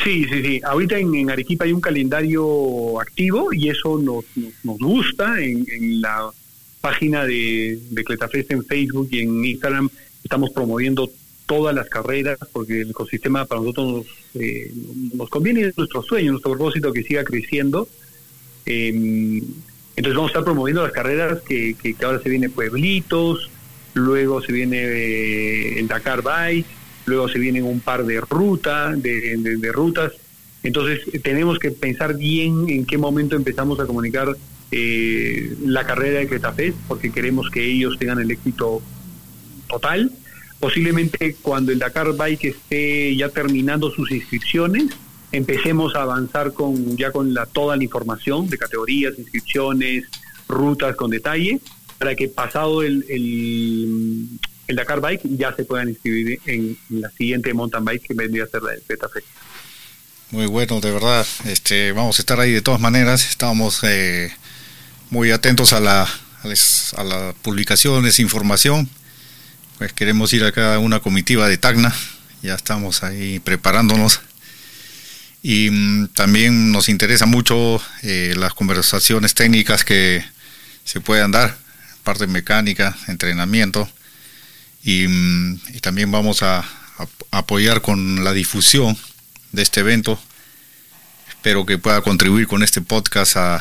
Sí, 0.03 0.25
sí, 0.25 0.41
sí. 0.41 0.61
Ahorita 0.63 0.97
en, 0.97 1.29
Arequipa 1.29 1.65
hay 1.65 1.73
un 1.73 1.81
calendario 1.81 2.99
activo 2.99 3.53
y 3.53 3.69
eso 3.69 3.99
nos, 3.99 4.25
nos, 4.63 4.77
gusta. 4.79 5.41
En, 5.41 6.01
la 6.01 6.29
página 6.79 7.25
de, 7.25 7.79
de 7.91 8.03
Cletafest 8.03 8.51
en 8.51 8.65
Facebook 8.65 9.07
y 9.11 9.19
en 9.19 9.45
Instagram 9.45 9.89
estamos 10.23 10.49
promoviendo 10.49 11.11
todas 11.45 11.75
las 11.75 11.89
carreras, 11.89 12.39
porque 12.53 12.81
el 12.81 12.91
ecosistema 12.91 13.45
para 13.45 13.61
nosotros 13.61 13.91
nos, 13.91 14.05
eh, 14.41 14.71
nos 15.13 15.29
conviene, 15.29 15.63
es 15.63 15.77
nuestro 15.77 16.01
sueño, 16.01 16.31
nuestro 16.31 16.51
propósito 16.53 16.93
que 16.93 17.03
siga 17.03 17.23
creciendo. 17.23 17.87
Em, 18.65 19.41
entonces 19.95 20.15
vamos 20.15 20.29
a 20.29 20.31
estar 20.31 20.43
promoviendo 20.45 20.81
las 20.83 20.93
carreras 20.93 21.41
que, 21.41 21.75
que, 21.75 21.95
ahora 22.05 22.21
se 22.21 22.29
viene 22.29 22.49
Pueblitos, 22.49 23.49
luego 23.93 24.41
se 24.41 24.53
viene 24.53 24.77
eh, 24.77 25.79
el 25.79 25.87
Dakar 25.87 26.21
Bike, 26.23 26.65
luego 27.05 27.27
se 27.29 27.39
vienen 27.39 27.63
un 27.63 27.79
par 27.79 28.05
de 28.05 28.21
rutas, 28.21 29.01
de, 29.01 29.37
de, 29.37 29.71
rutas. 29.71 30.13
Entonces 30.63 31.01
tenemos 31.23 31.59
que 31.59 31.71
pensar 31.71 32.15
bien 32.15 32.69
en 32.69 32.85
qué 32.85 32.97
momento 32.97 33.35
empezamos 33.35 33.79
a 33.79 33.85
comunicar 33.85 34.35
eh, 34.71 35.55
la 35.65 35.85
carrera 35.85 36.19
de 36.19 36.27
Cretafest, 36.27 36.77
porque 36.87 37.11
queremos 37.11 37.49
que 37.49 37.65
ellos 37.65 37.97
tengan 37.97 38.19
el 38.19 38.31
éxito 38.31 38.81
total 39.67 40.11
Posiblemente 40.61 41.35
cuando 41.41 41.71
el 41.71 41.79
Dakar 41.79 42.15
Bike 42.15 42.45
esté 42.45 43.15
ya 43.15 43.29
terminando 43.29 43.89
sus 43.89 44.11
inscripciones, 44.11 44.93
empecemos 45.31 45.95
a 45.95 46.03
avanzar 46.03 46.53
con 46.53 46.95
ya 46.95 47.11
con 47.11 47.33
la 47.33 47.47
toda 47.47 47.75
la 47.75 47.83
información 47.83 48.47
de 48.47 48.59
categorías, 48.59 49.17
inscripciones, 49.17 50.05
rutas 50.47 50.95
con 50.95 51.09
detalle, 51.09 51.59
para 51.97 52.15
que 52.15 52.27
pasado 52.27 52.83
el, 52.83 53.03
el, 53.09 54.27
Dakar 54.67 55.01
Bike 55.01 55.21
ya 55.23 55.53
se 55.55 55.65
puedan 55.65 55.89
inscribir 55.89 56.39
en 56.45 56.77
la 56.89 57.09
siguiente 57.11 57.53
mountain 57.53 57.83
bike 57.83 58.07
que 58.07 58.13
vendría 58.13 58.45
a 58.45 58.47
ser 58.47 58.61
la 58.63 58.71
del 58.71 58.83
Beta 58.87 59.07
Muy 60.31 60.45
bueno, 60.45 60.79
de 60.79 60.91
verdad. 60.91 61.25
Este, 61.45 61.91
vamos 61.91 62.19
a 62.19 62.21
estar 62.21 62.39
ahí 62.39 62.51
de 62.51 62.61
todas 62.61 62.79
maneras. 62.79 63.29
Estamos 63.29 63.83
eh, 63.83 64.31
muy 65.09 65.31
atentos 65.31 65.73
a, 65.73 65.79
la, 65.79 66.03
a 66.03 66.47
las 66.47 67.35
publicaciones, 67.41 68.19
información 68.19 68.89
pues 69.81 69.93
queremos 69.93 70.31
ir 70.33 70.43
acá 70.43 70.75
a 70.75 70.77
una 70.77 70.99
comitiva 70.99 71.49
de 71.49 71.57
Tacna, 71.57 71.91
ya 72.43 72.53
estamos 72.53 73.01
ahí 73.01 73.39
preparándonos. 73.39 74.21
Y 75.41 75.71
mm, 75.71 76.09
también 76.09 76.71
nos 76.71 76.87
interesa 76.87 77.25
mucho 77.25 77.81
eh, 78.03 78.35
las 78.37 78.53
conversaciones 78.53 79.33
técnicas 79.33 79.83
que 79.83 80.23
se 80.83 81.01
puedan 81.01 81.31
dar, 81.31 81.57
parte 82.03 82.27
mecánica, 82.27 82.95
entrenamiento. 83.07 83.89
Y, 84.83 85.07
mm, 85.07 85.79
también 85.81 86.11
vamos 86.11 86.43
a, 86.43 86.63
apoyar 87.31 87.81
con 87.81 88.23
la 88.23 88.31
difusión 88.31 88.95
de 89.51 89.63
este 89.63 89.79
evento. 89.79 90.21
Espero 91.29 91.65
que 91.65 91.79
pueda 91.79 92.01
contribuir 92.01 92.45
con 92.45 92.61
este 92.61 92.81
podcast 92.81 93.37
a, 93.37 93.55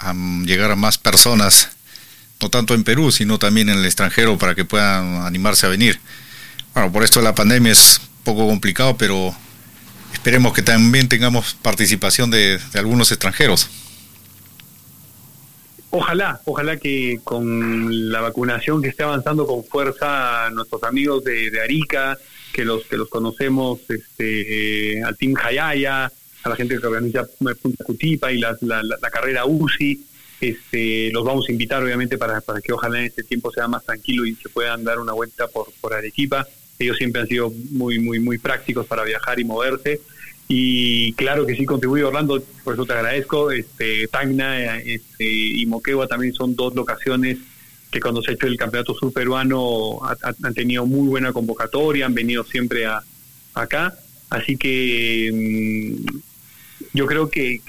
a 0.00 0.12
llegar 0.44 0.70
a 0.70 0.76
más 0.76 0.98
personas 0.98 1.70
no 2.40 2.50
tanto 2.50 2.74
en 2.74 2.84
Perú, 2.84 3.10
sino 3.10 3.38
también 3.38 3.70
en 3.70 3.78
el 3.78 3.86
extranjero 3.86 4.36
para 4.38 4.54
que 4.54 4.66
puedan 4.66 5.24
animarse 5.24 5.64
a 5.64 5.70
venir. 5.70 5.98
Bueno, 6.74 6.92
por 6.92 7.04
esto 7.04 7.22
la 7.22 7.34
pandemia 7.34 7.72
es 7.72 8.00
un 8.18 8.24
poco 8.24 8.46
complicado, 8.46 8.96
pero 8.98 9.34
esperemos 10.12 10.52
que 10.52 10.62
también 10.62 11.08
tengamos 11.08 11.56
participación 11.62 12.30
de, 12.30 12.60
algunos 12.74 13.10
extranjeros. 13.12 13.68
Ojalá, 15.96 16.40
ojalá 16.44 16.76
que 16.76 17.20
con 17.22 18.10
la 18.10 18.20
vacunación 18.20 18.82
que 18.82 18.88
esté 18.88 19.04
avanzando 19.04 19.46
con 19.46 19.62
fuerza 19.62 20.50
nuestros 20.50 20.82
amigos 20.82 21.22
de, 21.22 21.60
Arica, 21.62 22.18
que 22.52 22.64
los 22.64 22.82
que 22.86 22.96
los 22.96 23.08
conocemos, 23.08 23.78
este, 23.88 25.00
al 25.04 25.16
Team 25.16 25.34
Jayaya, 25.34 26.06
a 26.06 26.48
la 26.48 26.56
gente 26.56 26.80
que 26.80 26.86
organiza 26.88 27.24
Punta 27.62 27.84
Cutipa 27.84 28.32
y 28.32 28.38
la, 28.38 28.56
la 28.60 29.10
carrera 29.10 29.46
UCI, 29.46 30.04
este, 30.40 31.12
los 31.12 31.24
vamos 31.24 31.48
a 31.48 31.52
invitar 31.52 31.80
obviamente 31.80 32.18
para, 32.18 32.40
para 32.40 32.60
que 32.60 32.72
ojalá 32.72 32.98
en 32.98 33.04
este 33.04 33.22
tiempo 33.22 33.52
sea 33.52 33.68
más 33.68 33.84
tranquilo 33.84 34.26
y 34.26 34.34
se 34.34 34.48
puedan 34.48 34.82
dar 34.82 34.98
una 34.98 35.12
vuelta 35.12 35.46
por, 35.46 35.68
por 35.80 35.94
Arequipa. 35.94 36.44
Ellos 36.76 36.96
siempre 36.96 37.22
han 37.22 37.28
sido 37.28 37.52
muy, 37.70 38.00
muy, 38.00 38.18
muy 38.18 38.38
prácticos 38.38 38.84
para 38.86 39.04
viajar 39.04 39.38
y 39.38 39.44
moverse. 39.44 40.00
Y 40.48 41.12
claro 41.14 41.46
que 41.46 41.56
sí 41.56 41.64
contribuye 41.64 42.04
Orlando, 42.04 42.42
por 42.62 42.74
eso 42.74 42.84
te 42.84 42.92
agradezco. 42.92 43.50
Este, 43.50 44.08
Tacna 44.08 44.78
este, 44.78 45.24
y 45.24 45.64
Moquegua 45.66 46.06
también 46.06 46.34
son 46.34 46.54
dos 46.54 46.74
locaciones 46.74 47.38
que 47.90 48.00
cuando 48.00 48.22
se 48.22 48.32
ha 48.32 48.34
hecho 48.34 48.48
el 48.48 48.56
campeonato 48.56 48.92
sur 48.94 49.12
peruano 49.12 50.00
han 50.42 50.54
tenido 50.54 50.84
muy 50.84 51.08
buena 51.08 51.32
convocatoria, 51.32 52.06
han 52.06 52.14
venido 52.14 52.42
siempre 52.42 52.86
a, 52.86 53.00
acá, 53.54 53.94
así 54.30 54.56
que 54.56 55.30
mm, 55.32 56.18
yo 56.92 57.06
creo 57.06 57.30
que, 57.30 57.60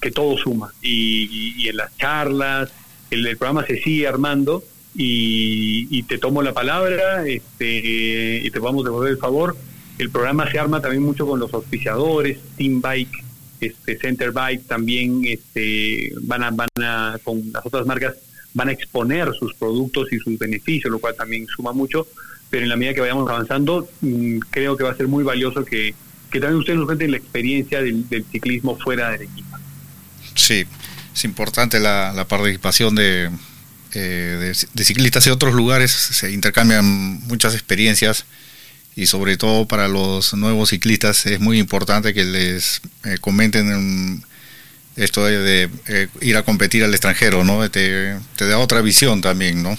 que, 0.00 0.10
todo 0.10 0.36
suma 0.36 0.72
y, 0.82 1.68
en 1.68 1.76
las 1.76 1.96
charlas, 1.96 2.72
el, 3.10 3.36
programa 3.36 3.64
se 3.64 3.80
sigue 3.80 4.08
armando 4.08 4.64
y, 4.96 6.02
te 6.04 6.18
tomo 6.18 6.42
la 6.42 6.52
palabra 6.52 7.26
este, 7.26 8.40
y 8.42 8.50
te 8.50 8.58
vamos 8.58 8.84
a 8.84 8.88
devolver 8.88 9.12
el 9.12 9.18
favor. 9.18 9.56
El 10.02 10.10
programa 10.10 10.50
se 10.50 10.58
arma 10.58 10.82
también 10.82 11.04
mucho 11.04 11.24
con 11.24 11.38
los 11.38 11.54
auspiciadores, 11.54 12.36
Team 12.56 12.82
Bike, 12.82 13.22
este, 13.60 13.96
Center 13.96 14.32
Bike 14.32 14.66
también 14.66 15.22
este, 15.24 16.12
van 16.22 16.42
a, 16.42 16.50
van 16.50 16.68
a, 16.82 17.20
con 17.22 17.40
las 17.52 17.64
otras 17.64 17.86
marcas 17.86 18.16
van 18.52 18.68
a 18.68 18.72
exponer 18.72 19.32
sus 19.38 19.54
productos 19.54 20.12
y 20.12 20.18
sus 20.18 20.36
beneficios, 20.40 20.90
lo 20.90 20.98
cual 20.98 21.14
también 21.14 21.46
suma 21.46 21.72
mucho, 21.72 22.08
pero 22.50 22.64
en 22.64 22.68
la 22.68 22.76
medida 22.76 22.94
que 22.94 23.00
vayamos 23.00 23.30
avanzando, 23.30 23.88
mm, 24.00 24.38
creo 24.50 24.76
que 24.76 24.82
va 24.82 24.90
a 24.90 24.96
ser 24.96 25.06
muy 25.06 25.22
valioso 25.22 25.64
que, 25.64 25.94
también 26.32 26.56
ustedes 26.56 26.80
nos 26.80 26.86
cuenten 26.86 27.12
la 27.12 27.18
experiencia 27.18 27.80
del, 27.80 28.04
ciclismo 28.32 28.76
fuera 28.80 29.10
del 29.10 29.22
equipo. 29.22 29.56
Sí, 30.34 30.64
es 31.14 31.24
importante 31.24 31.78
la, 31.78 32.26
participación 32.28 32.96
de, 32.96 33.30
eh, 33.94 34.52
de, 34.74 34.84
ciclistas 34.84 35.26
de 35.26 35.30
otros 35.30 35.54
lugares, 35.54 35.92
se 35.92 36.32
intercambian 36.32 36.84
muchas 37.28 37.54
experiencias 37.54 38.26
y 38.94 39.06
sobre 39.06 39.36
todo 39.36 39.66
para 39.66 39.88
los 39.88 40.34
nuevos 40.34 40.70
ciclistas 40.70 41.26
es 41.26 41.40
muy 41.40 41.58
importante 41.58 42.12
que 42.12 42.24
les 42.24 42.82
eh, 43.04 43.18
comenten 43.20 44.22
esto 44.96 45.24
de, 45.24 45.70
eh, 45.88 46.08
ir 46.20 46.36
a 46.36 46.42
competir 46.42 46.84
al 46.84 46.92
extranjero, 46.92 47.44
¿no? 47.44 47.68
Te, 47.70 48.18
da 48.38 48.58
otra 48.58 48.82
visión 48.82 49.22
también, 49.22 49.62
¿no? 49.62 49.78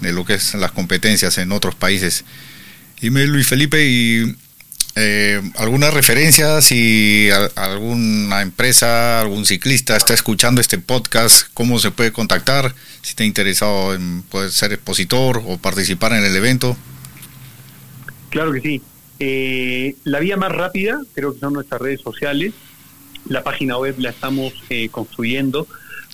De 0.00 0.12
lo 0.12 0.24
que 0.24 0.34
es 0.34 0.54
las 0.54 0.72
competencias 0.72 1.38
en 1.38 1.52
otros 1.52 1.74
países. 1.74 2.24
Dime, 3.00 3.26
Luis 3.26 3.46
Felipe, 3.46 3.86
y 3.86 4.36
eh, 4.96 5.40
alguna 5.56 5.90
referencia 5.90 6.60
si 6.60 7.30
alguna 7.54 8.42
empresa, 8.42 9.20
algún 9.20 9.46
ciclista 9.46 9.96
está 9.96 10.12
escuchando 10.12 10.60
este 10.60 10.76
podcast, 10.76 11.46
cómo 11.54 11.78
se 11.78 11.90
puede 11.90 12.12
contactar, 12.12 12.74
si 13.00 13.10
está 13.10 13.24
interesado 13.24 13.94
en 13.94 14.22
poder 14.22 14.50
ser 14.50 14.74
expositor 14.74 15.42
o 15.46 15.56
participar 15.56 16.12
en 16.12 16.24
el 16.24 16.36
evento. 16.36 16.76
Claro 18.30 18.52
que 18.52 18.60
sí. 18.60 18.82
Eh, 19.18 19.96
la 20.04 20.18
vía 20.20 20.36
más 20.36 20.50
rápida 20.50 20.98
creo 21.14 21.34
que 21.34 21.40
son 21.40 21.52
nuestras 21.52 21.80
redes 21.80 22.00
sociales. 22.00 22.54
La 23.28 23.42
página 23.42 23.76
web 23.76 23.96
la 23.98 24.10
estamos 24.10 24.54
eh, 24.70 24.88
construyendo. 24.88 25.66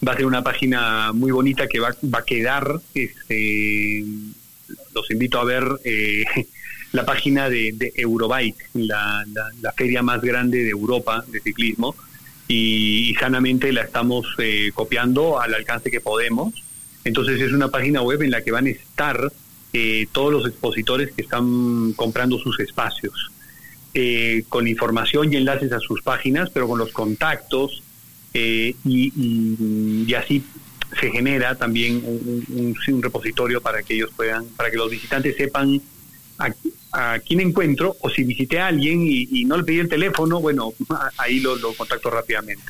Va 0.07 0.13
a 0.13 0.17
ser 0.17 0.27
una 0.27 0.43
página 0.43 1.13
muy 1.13 1.31
bonita 1.31 1.69
que 1.69 1.79
va, 1.79 1.95
va 2.13 2.19
a 2.19 2.25
quedar. 2.25 2.81
Este, 2.95 4.05
los 4.95 5.11
invito 5.11 5.39
a 5.39 5.45
ver 5.45 5.65
eh, 5.85 6.25
la 6.93 7.05
página 7.05 7.49
de, 7.49 7.93
Eurobike, 7.95 8.71
la, 8.75 9.25
la, 9.61 9.73
feria 9.73 10.03
más 10.03 10.21
grande 10.21 10.65
de 10.65 10.71
Europa 10.71 11.25
de 11.29 11.41
ciclismo. 11.41 11.95
Y, 12.49 13.15
sanamente 13.19 13.73
la 13.73 13.83
estamos 13.83 14.27
eh, 14.39 14.71
copiando 14.75 15.41
al 15.41 15.55
alcance 15.55 15.91
que 15.91 16.01
podemos. 16.01 16.55
Entonces 17.05 17.41
es 17.41 17.53
una 17.53 17.69
página 17.69 18.03
web 18.03 18.23
en 18.23 18.31
la 18.31 18.43
que 18.43 18.51
van 18.51 18.67
a 18.67 18.71
estar 18.71 19.33
todos 20.13 20.33
los 20.33 20.47
expositores 20.47 21.13
que 21.13 21.23
están 21.23 21.93
comprando 21.95 22.39
sus 22.39 22.61
espacios. 22.61 23.31
Eh, 23.99 24.45
con 24.51 24.69
información 24.69 25.33
y 25.33 25.37
enlaces 25.37 25.73
a 25.73 25.81
sus 25.81 26.03
páginas, 26.03 26.51
pero 26.51 26.69
con 26.69 26.79
los 26.79 26.93
contactos 26.93 27.83
eh, 28.35 28.75
y, 28.85 30.13
así 30.13 30.45
se 31.01 31.11
genera 31.11 31.55
también 31.55 32.03
un, 32.05 32.77
un, 32.89 33.03
repositorio 33.03 33.63
para 33.63 33.83
que 33.83 33.95
ellos 33.95 34.11
puedan, 34.15 34.45
para 34.49 34.71
que 34.71 34.77
los 34.77 34.91
visitantes 34.91 35.35
sepan 35.35 35.81
a, 36.39 37.19
quién 37.21 37.41
encuentro 37.41 37.97
o 38.03 38.11
si 38.11 38.23
visité 38.25 38.61
a 38.61 38.67
alguien 38.67 39.01
y, 39.03 39.47
no 39.47 39.57
le 39.57 39.65
pedí 39.65 39.79
el 39.79 39.89
teléfono, 39.89 40.43
bueno, 40.43 40.75
ahí 41.17 41.41
lo, 41.41 41.57
contacto 41.73 42.11
rápidamente. 42.11 42.65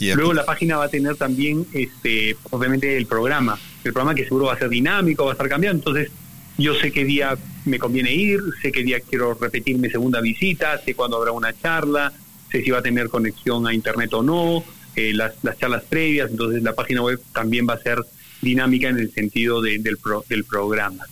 Luego 0.00 0.34
la 0.34 0.44
página 0.44 0.76
va 0.76 0.84
a 0.84 0.90
tener 0.90 1.16
también, 1.16 1.66
este, 1.72 2.36
obviamente, 2.50 2.94
el 2.94 3.06
programa. 3.06 3.58
El 3.84 3.94
programa 3.94 4.14
que 4.14 4.24
seguro 4.24 4.44
va 4.44 4.52
a 4.52 4.58
ser 4.58 4.68
dinámico, 4.68 5.24
va 5.24 5.30
a 5.30 5.32
estar 5.32 5.48
cambiando. 5.48 5.78
Entonces, 5.78 6.12
yo 6.58 6.74
sé 6.74 6.92
qué 6.92 7.04
día 7.04 7.38
me 7.64 7.78
conviene 7.78 8.12
ir, 8.12 8.40
sé 8.60 8.72
qué 8.72 8.82
día 8.82 9.00
quiero 9.00 9.34
repetir 9.34 9.78
mi 9.78 9.88
segunda 9.88 10.20
visita, 10.20 10.80
sé 10.84 10.94
cuándo 10.94 11.16
habrá 11.16 11.32
una 11.32 11.56
charla, 11.56 12.12
sé 12.50 12.62
si 12.62 12.70
va 12.70 12.78
a 12.78 12.82
tener 12.82 13.08
conexión 13.08 13.66
a 13.66 13.72
internet 13.72 14.12
o 14.14 14.22
no, 14.22 14.64
eh, 14.96 15.12
las, 15.14 15.34
charlas 15.58 15.84
previas, 15.84 16.30
entonces 16.30 16.62
la 16.62 16.74
página 16.74 17.02
web 17.02 17.20
también 17.32 17.66
va 17.68 17.74
a 17.74 17.78
ser 17.78 17.98
dinámica 18.42 18.88
en 18.88 18.98
el 18.98 19.12
sentido 19.12 19.62
del, 19.62 19.82
del 19.82 20.44
programa. 20.44 21.04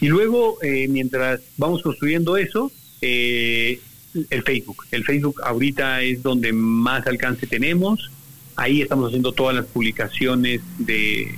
Y 0.00 0.08
luego, 0.08 0.58
eh, 0.62 0.88
mientras 0.88 1.40
vamos 1.56 1.82
construyendo 1.82 2.36
eso, 2.36 2.72
eh, 3.00 3.80
el 4.30 4.42
Facebook. 4.42 4.84
El 4.90 5.04
Facebook 5.04 5.40
ahorita 5.42 6.02
es 6.02 6.22
donde 6.22 6.52
más 6.52 7.06
alcance 7.06 7.46
tenemos. 7.46 8.10
Ahí 8.56 8.80
estamos 8.80 9.08
haciendo 9.08 9.32
todas 9.32 9.54
las 9.54 9.66
publicaciones 9.66 10.62
de 10.78 11.34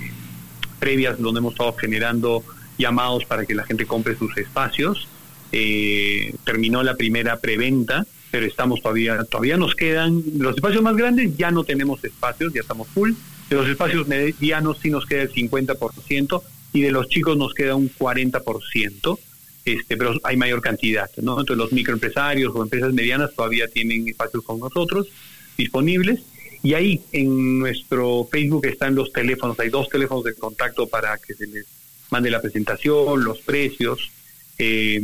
previas 0.79 1.19
donde 1.19 1.39
hemos 1.39 1.55
estado 1.55 1.73
generando 1.75 2.45
llamados 2.79 3.25
para 3.25 3.45
que 3.45 3.55
la 3.55 3.65
gente 3.65 3.87
compre 3.87 4.17
sus 4.17 4.37
espacios. 4.39 5.09
Eh, 5.53 6.35
terminó 6.45 6.83
la 6.83 6.95
primera 6.95 7.41
preventa, 7.41 8.07
pero 8.31 8.47
estamos 8.47 8.81
todavía, 8.83 9.25
todavía 9.25 9.57
nos 9.57 9.75
quedan, 9.75 10.23
los 10.39 10.57
espacios 10.57 10.83
más 10.83 10.97
grandes 10.97 11.37
ya 11.37 11.51
no 11.51 11.65
tenemos 11.65 12.05
espacios, 12.05 12.53
ya 12.53 12.61
estamos 12.61 12.89
full, 12.89 13.13
de 13.49 13.57
los 13.57 13.69
espacios 13.69 14.07
medianos 14.07 14.79
sí 14.83 14.91
nos 14.91 15.07
queda 15.07 15.23
el 15.23 15.33
50% 15.33 16.43
y 16.75 16.83
de 16.83 16.91
los 16.91 17.09
chicos 17.09 17.37
nos 17.37 17.55
queda 17.55 17.75
un 17.75 17.91
40%, 17.91 19.19
este, 19.65 19.97
pero 19.97 20.15
hay 20.23 20.37
mayor 20.37 20.61
cantidad, 20.61 21.11
¿no? 21.17 21.41
Entonces 21.41 21.57
los 21.57 21.73
microempresarios 21.73 22.55
o 22.55 22.63
empresas 22.63 22.93
medianas 22.93 23.35
todavía 23.35 23.69
tienen 23.69 24.07
espacios 24.07 24.45
con 24.45 24.61
nosotros 24.61 25.09
disponibles 25.57 26.21
y 26.63 26.75
ahí 26.75 27.01
en 27.13 27.59
nuestro 27.59 28.29
Facebook 28.31 28.67
están 28.67 28.95
los 28.95 29.13
teléfonos, 29.13 29.59
hay 29.61 29.71
dos 29.71 29.89
teléfonos 29.89 30.25
de 30.25 30.35
contacto 30.35 30.87
para 30.87 31.17
que 31.17 31.35
se 31.35 31.47
les 31.47 31.78
mande 32.11 32.31
la 32.31 32.41
presentación, 32.41 33.25
los 33.25 33.39
precios. 33.39 34.11
Eh, 34.59 35.01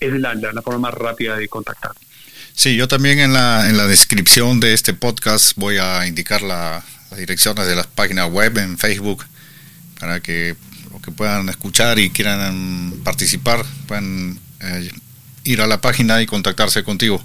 es 0.00 0.12
la, 0.14 0.34
la, 0.34 0.62
forma 0.62 0.90
más 0.90 0.94
rápida 0.94 1.36
de 1.36 1.48
contactar. 1.48 1.92
Sí, 2.54 2.76
yo 2.76 2.88
también 2.88 3.18
en 3.20 3.32
la, 3.32 3.68
en 3.70 3.76
la 3.76 3.86
descripción 3.86 4.60
de 4.60 4.74
este 4.74 4.92
podcast 4.92 5.56
voy 5.56 5.78
a 5.78 6.06
indicar 6.06 6.42
la, 6.42 6.84
las 7.10 7.18
direcciones 7.18 7.66
de 7.66 7.74
las 7.74 7.86
páginas 7.86 8.30
web 8.30 8.58
en 8.58 8.76
Facebook 8.76 9.24
para 9.98 10.20
que 10.20 10.56
los 10.92 11.00
que 11.02 11.10
puedan 11.10 11.48
escuchar 11.48 11.98
y 11.98 12.10
quieran 12.10 12.92
participar 13.04 13.64
puedan 13.86 14.38
eh, 14.60 14.90
ir 15.44 15.60
a 15.60 15.66
la 15.66 15.80
página 15.80 16.20
y 16.20 16.26
contactarse 16.26 16.82
contigo. 16.82 17.22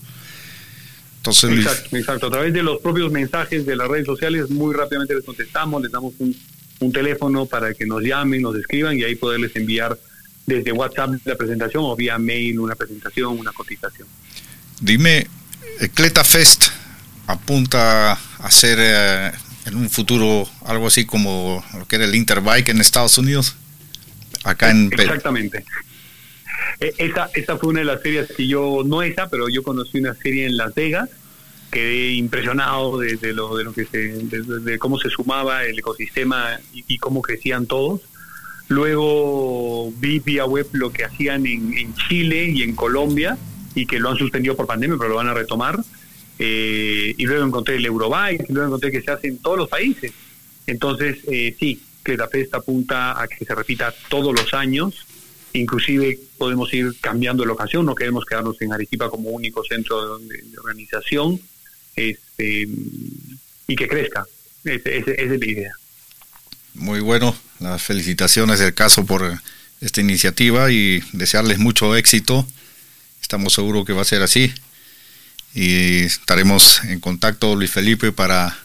Entonces, 1.17 1.51
exacto, 1.51 1.97
exacto. 1.97 2.27
A 2.27 2.31
través 2.31 2.53
de 2.53 2.63
los 2.63 2.81
propios 2.81 3.11
mensajes 3.11 3.65
de 3.65 3.75
las 3.75 3.87
redes 3.87 4.05
sociales 4.05 4.49
muy 4.49 4.73
rápidamente 4.73 5.13
les 5.13 5.23
contestamos, 5.23 5.81
les 5.81 5.91
damos 5.91 6.13
un, 6.17 6.35
un 6.81 6.91
teléfono 6.91 7.45
para 7.45 7.73
que 7.73 7.85
nos 7.85 8.01
llamen, 8.01 8.41
nos 8.41 8.55
escriban 8.55 8.97
y 8.97 9.03
ahí 9.03 9.15
poderles 9.15 9.55
enviar 9.55 9.97
desde 10.45 10.71
WhatsApp 10.71 11.11
la 11.25 11.35
presentación 11.35 11.83
o 11.85 11.95
vía 11.95 12.17
mail 12.17 12.59
una 12.59 12.75
presentación, 12.75 13.39
una 13.39 13.51
cotización. 13.51 14.07
Dime, 14.79 15.27
Cleta 15.93 16.23
Fest 16.23 16.65
apunta 17.27 18.13
a 18.13 18.51
ser 18.51 18.77
eh, 18.81 19.31
en 19.65 19.75
un 19.75 19.89
futuro 19.89 20.49
algo 20.65 20.87
así 20.87 21.05
como 21.05 21.63
lo 21.77 21.87
que 21.87 21.97
era 21.97 22.05
el 22.05 22.15
Interbike 22.15 22.69
en 22.69 22.81
Estados 22.81 23.17
Unidos, 23.17 23.55
acá 24.43 24.71
en 24.71 24.91
Exactamente. 24.91 25.63
E, 26.79 26.93
esa, 26.97 27.29
esa 27.35 27.57
fue 27.57 27.69
una 27.69 27.79
de 27.79 27.85
las 27.85 28.01
series 28.01 28.31
que 28.35 28.47
yo, 28.47 28.81
no 28.85 29.03
esa, 29.03 29.29
pero 29.29 29.49
yo 29.49 29.61
conocí 29.61 29.99
una 29.99 30.15
serie 30.15 30.45
en 30.47 30.57
Las 30.57 30.73
Vegas 30.73 31.09
quedé 31.71 32.11
impresionado 32.11 32.99
de, 32.99 33.33
lo, 33.33 33.55
de 33.55 33.63
lo 33.63 33.73
que 33.73 33.85
se, 33.85 33.97
de, 33.97 34.77
cómo 34.77 34.99
se 34.99 35.09
sumaba 35.09 35.63
el 35.63 35.79
ecosistema 35.79 36.59
y, 36.73 36.97
cómo 36.97 37.21
crecían 37.21 37.65
todos. 37.65 38.01
Luego 38.67 39.91
vi 39.97 40.19
vía 40.19 40.45
web 40.45 40.67
lo 40.73 40.91
que 40.91 41.05
hacían 41.05 41.45
en, 41.45 41.95
Chile 41.95 42.51
y 42.53 42.63
en 42.63 42.75
Colombia 42.75 43.37
y 43.73 43.85
que 43.85 43.99
lo 43.99 44.09
han 44.09 44.17
suspendido 44.17 44.55
por 44.55 44.67
pandemia, 44.67 44.97
pero 44.97 45.09
lo 45.09 45.15
van 45.15 45.29
a 45.29 45.33
retomar. 45.33 45.79
Eh, 46.37 47.15
y 47.17 47.25
luego 47.25 47.45
encontré 47.45 47.75
el 47.75 47.85
Eurobike, 47.85 48.45
y 48.49 48.53
luego 48.53 48.67
encontré 48.67 48.91
que 48.91 49.01
se 49.01 49.11
hace 49.11 49.27
en 49.27 49.37
todos 49.37 49.57
los 49.57 49.69
países. 49.69 50.11
Entonces, 50.67 51.19
eh, 51.27 51.55
sí, 51.57 51.81
que 52.03 52.17
la 52.17 52.27
FESTA 52.27 52.57
apunta 52.57 53.21
a 53.21 53.27
que 53.27 53.45
se 53.45 53.55
repita 53.55 53.93
todos 54.09 54.33
los 54.37 54.53
años. 54.53 55.05
Inclusive 55.53 56.19
podemos 56.37 56.73
ir 56.73 56.95
cambiando 56.99 57.43
de 57.43 57.47
locación, 57.47 57.85
no 57.85 57.93
queremos 57.95 58.25
quedarnos 58.25 58.61
en 58.61 58.73
Arequipa 58.73 59.09
como 59.09 59.29
único 59.29 59.63
centro 59.63 60.17
de 60.19 60.57
organización 60.57 61.39
este, 61.95 62.67
y 63.67 63.75
que 63.75 63.87
crezca. 63.87 64.25
Esa 64.63 65.11
es 65.11 65.29
la 65.29 65.45
idea. 65.45 65.71
Muy 66.73 66.99
bueno, 66.99 67.35
las 67.59 67.81
felicitaciones 67.81 68.59
del 68.59 68.73
caso 68.73 69.05
por 69.05 69.39
esta 69.81 70.01
iniciativa 70.01 70.71
y 70.71 71.03
desearles 71.11 71.57
mucho 71.57 71.95
éxito. 71.95 72.47
Estamos 73.21 73.53
seguros 73.53 73.85
que 73.85 73.93
va 73.93 74.03
a 74.03 74.05
ser 74.05 74.21
así. 74.21 74.53
Y 75.53 76.03
estaremos 76.03 76.83
en 76.85 76.99
contacto, 76.99 77.55
Luis 77.55 77.71
Felipe, 77.71 78.11
para 78.11 78.57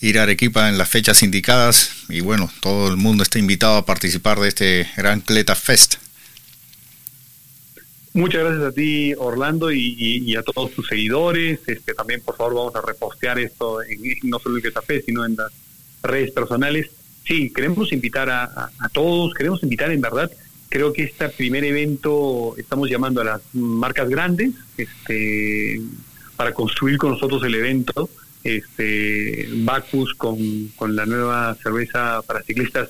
ir 0.00 0.18
a 0.18 0.22
Arequipa 0.22 0.68
en 0.68 0.78
las 0.78 0.88
fechas 0.88 1.22
indicadas 1.22 1.90
y 2.08 2.20
bueno, 2.20 2.52
todo 2.60 2.88
el 2.88 2.96
mundo 2.96 3.24
está 3.24 3.38
invitado 3.38 3.76
a 3.76 3.86
participar 3.86 4.38
de 4.38 4.48
este 4.48 4.90
gran 4.96 5.20
Cleta 5.20 5.56
Fest. 5.56 5.96
Muchas 8.14 8.42
gracias 8.42 8.64
a 8.64 8.72
ti, 8.72 9.14
Orlando, 9.16 9.70
y, 9.70 10.34
a 10.36 10.42
todos 10.42 10.72
tus 10.72 10.88
seguidores. 10.88 11.60
Este, 11.66 11.94
también, 11.94 12.20
por 12.22 12.36
favor, 12.36 12.54
vamos 12.54 12.76
a 12.76 12.80
repostear 12.80 13.38
esto 13.38 13.82
en, 13.82 14.00
no 14.24 14.38
solo 14.38 14.56
en 14.56 14.62
Cleta 14.62 14.82
Fest, 14.82 15.06
sino 15.06 15.24
en 15.24 15.36
las 15.36 15.52
redes 16.02 16.30
personales. 16.32 16.90
Sí, 17.24 17.52
queremos 17.52 17.92
invitar 17.92 18.30
a, 18.30 18.70
todos, 18.92 19.34
queremos 19.34 19.62
invitar 19.62 19.90
en 19.90 20.00
verdad 20.00 20.30
creo 20.70 20.92
que 20.92 21.04
este 21.04 21.30
primer 21.30 21.64
evento 21.64 22.54
estamos 22.58 22.90
llamando 22.90 23.22
a 23.22 23.24
las 23.24 23.40
marcas 23.54 24.06
grandes 24.10 24.50
este, 24.76 25.80
para 26.36 26.52
construir 26.52 26.98
con 26.98 27.12
nosotros 27.12 27.42
el 27.44 27.54
evento 27.54 28.10
este, 28.44 29.48
Bacus 29.52 30.14
con, 30.14 30.68
con 30.76 30.94
la 30.96 31.06
nueva 31.06 31.56
cerveza 31.62 32.22
para 32.22 32.42
ciclistas. 32.42 32.88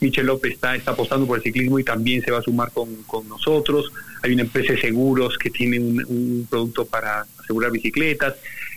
Michel 0.00 0.26
López 0.26 0.54
está, 0.54 0.72
apostando 0.86 1.26
por 1.26 1.38
el 1.38 1.42
ciclismo 1.42 1.78
y 1.78 1.84
también 1.84 2.22
se 2.22 2.30
va 2.30 2.38
a 2.38 2.42
sumar 2.42 2.70
con, 2.72 2.88
nosotros. 3.28 3.92
Hay 4.22 4.32
una 4.32 4.42
empresa 4.42 4.72
de 4.72 4.80
seguros 4.80 5.36
que 5.38 5.50
tiene 5.50 5.78
un, 5.78 6.46
producto 6.48 6.86
para 6.86 7.26
asegurar 7.38 7.70
bicicletas. 7.70 8.34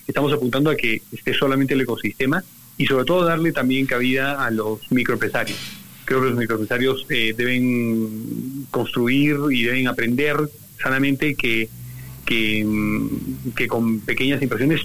Estamos 0.07 0.33
apuntando 0.33 0.69
a 0.69 0.75
que 0.75 1.01
esté 1.11 1.33
solamente 1.33 1.73
el 1.73 1.81
ecosistema 1.81 2.43
y 2.77 2.85
sobre 2.85 3.05
todo 3.05 3.25
darle 3.25 3.51
también 3.51 3.85
cabida 3.85 4.45
a 4.45 4.51
los 4.51 4.91
microempresarios. 4.91 5.57
Creo 6.05 6.21
que 6.21 6.29
los 6.29 6.37
microempresarios 6.37 7.05
eh, 7.09 7.33
deben 7.35 8.67
construir 8.69 9.37
y 9.51 9.63
deben 9.63 9.87
aprender 9.87 10.37
sanamente 10.81 11.35
que, 11.35 11.69
mm, 12.65 13.67
con 13.67 14.01
pequeñas 14.01 14.41
impresiones 14.41 14.81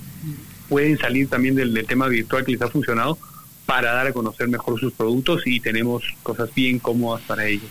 pueden 0.68 0.98
salir 0.98 1.29
también 1.29 1.55
del, 1.57 1.85
tema 1.87 2.09
virtual 2.09 2.44
que 2.44 2.53
les 2.53 2.62
ha 2.62 2.68
funcionado 2.68 3.18
para 3.68 3.92
dar 3.92 4.07
a 4.07 4.12
conocer 4.14 4.48
mejor 4.48 4.81
sus 4.81 4.94
productos 4.94 5.42
y 5.44 5.61
tenemos 5.61 6.02
cosas 6.22 6.48
bien 6.54 6.78
cómodas 6.78 7.22
para 7.26 7.46
ellos. 7.46 7.68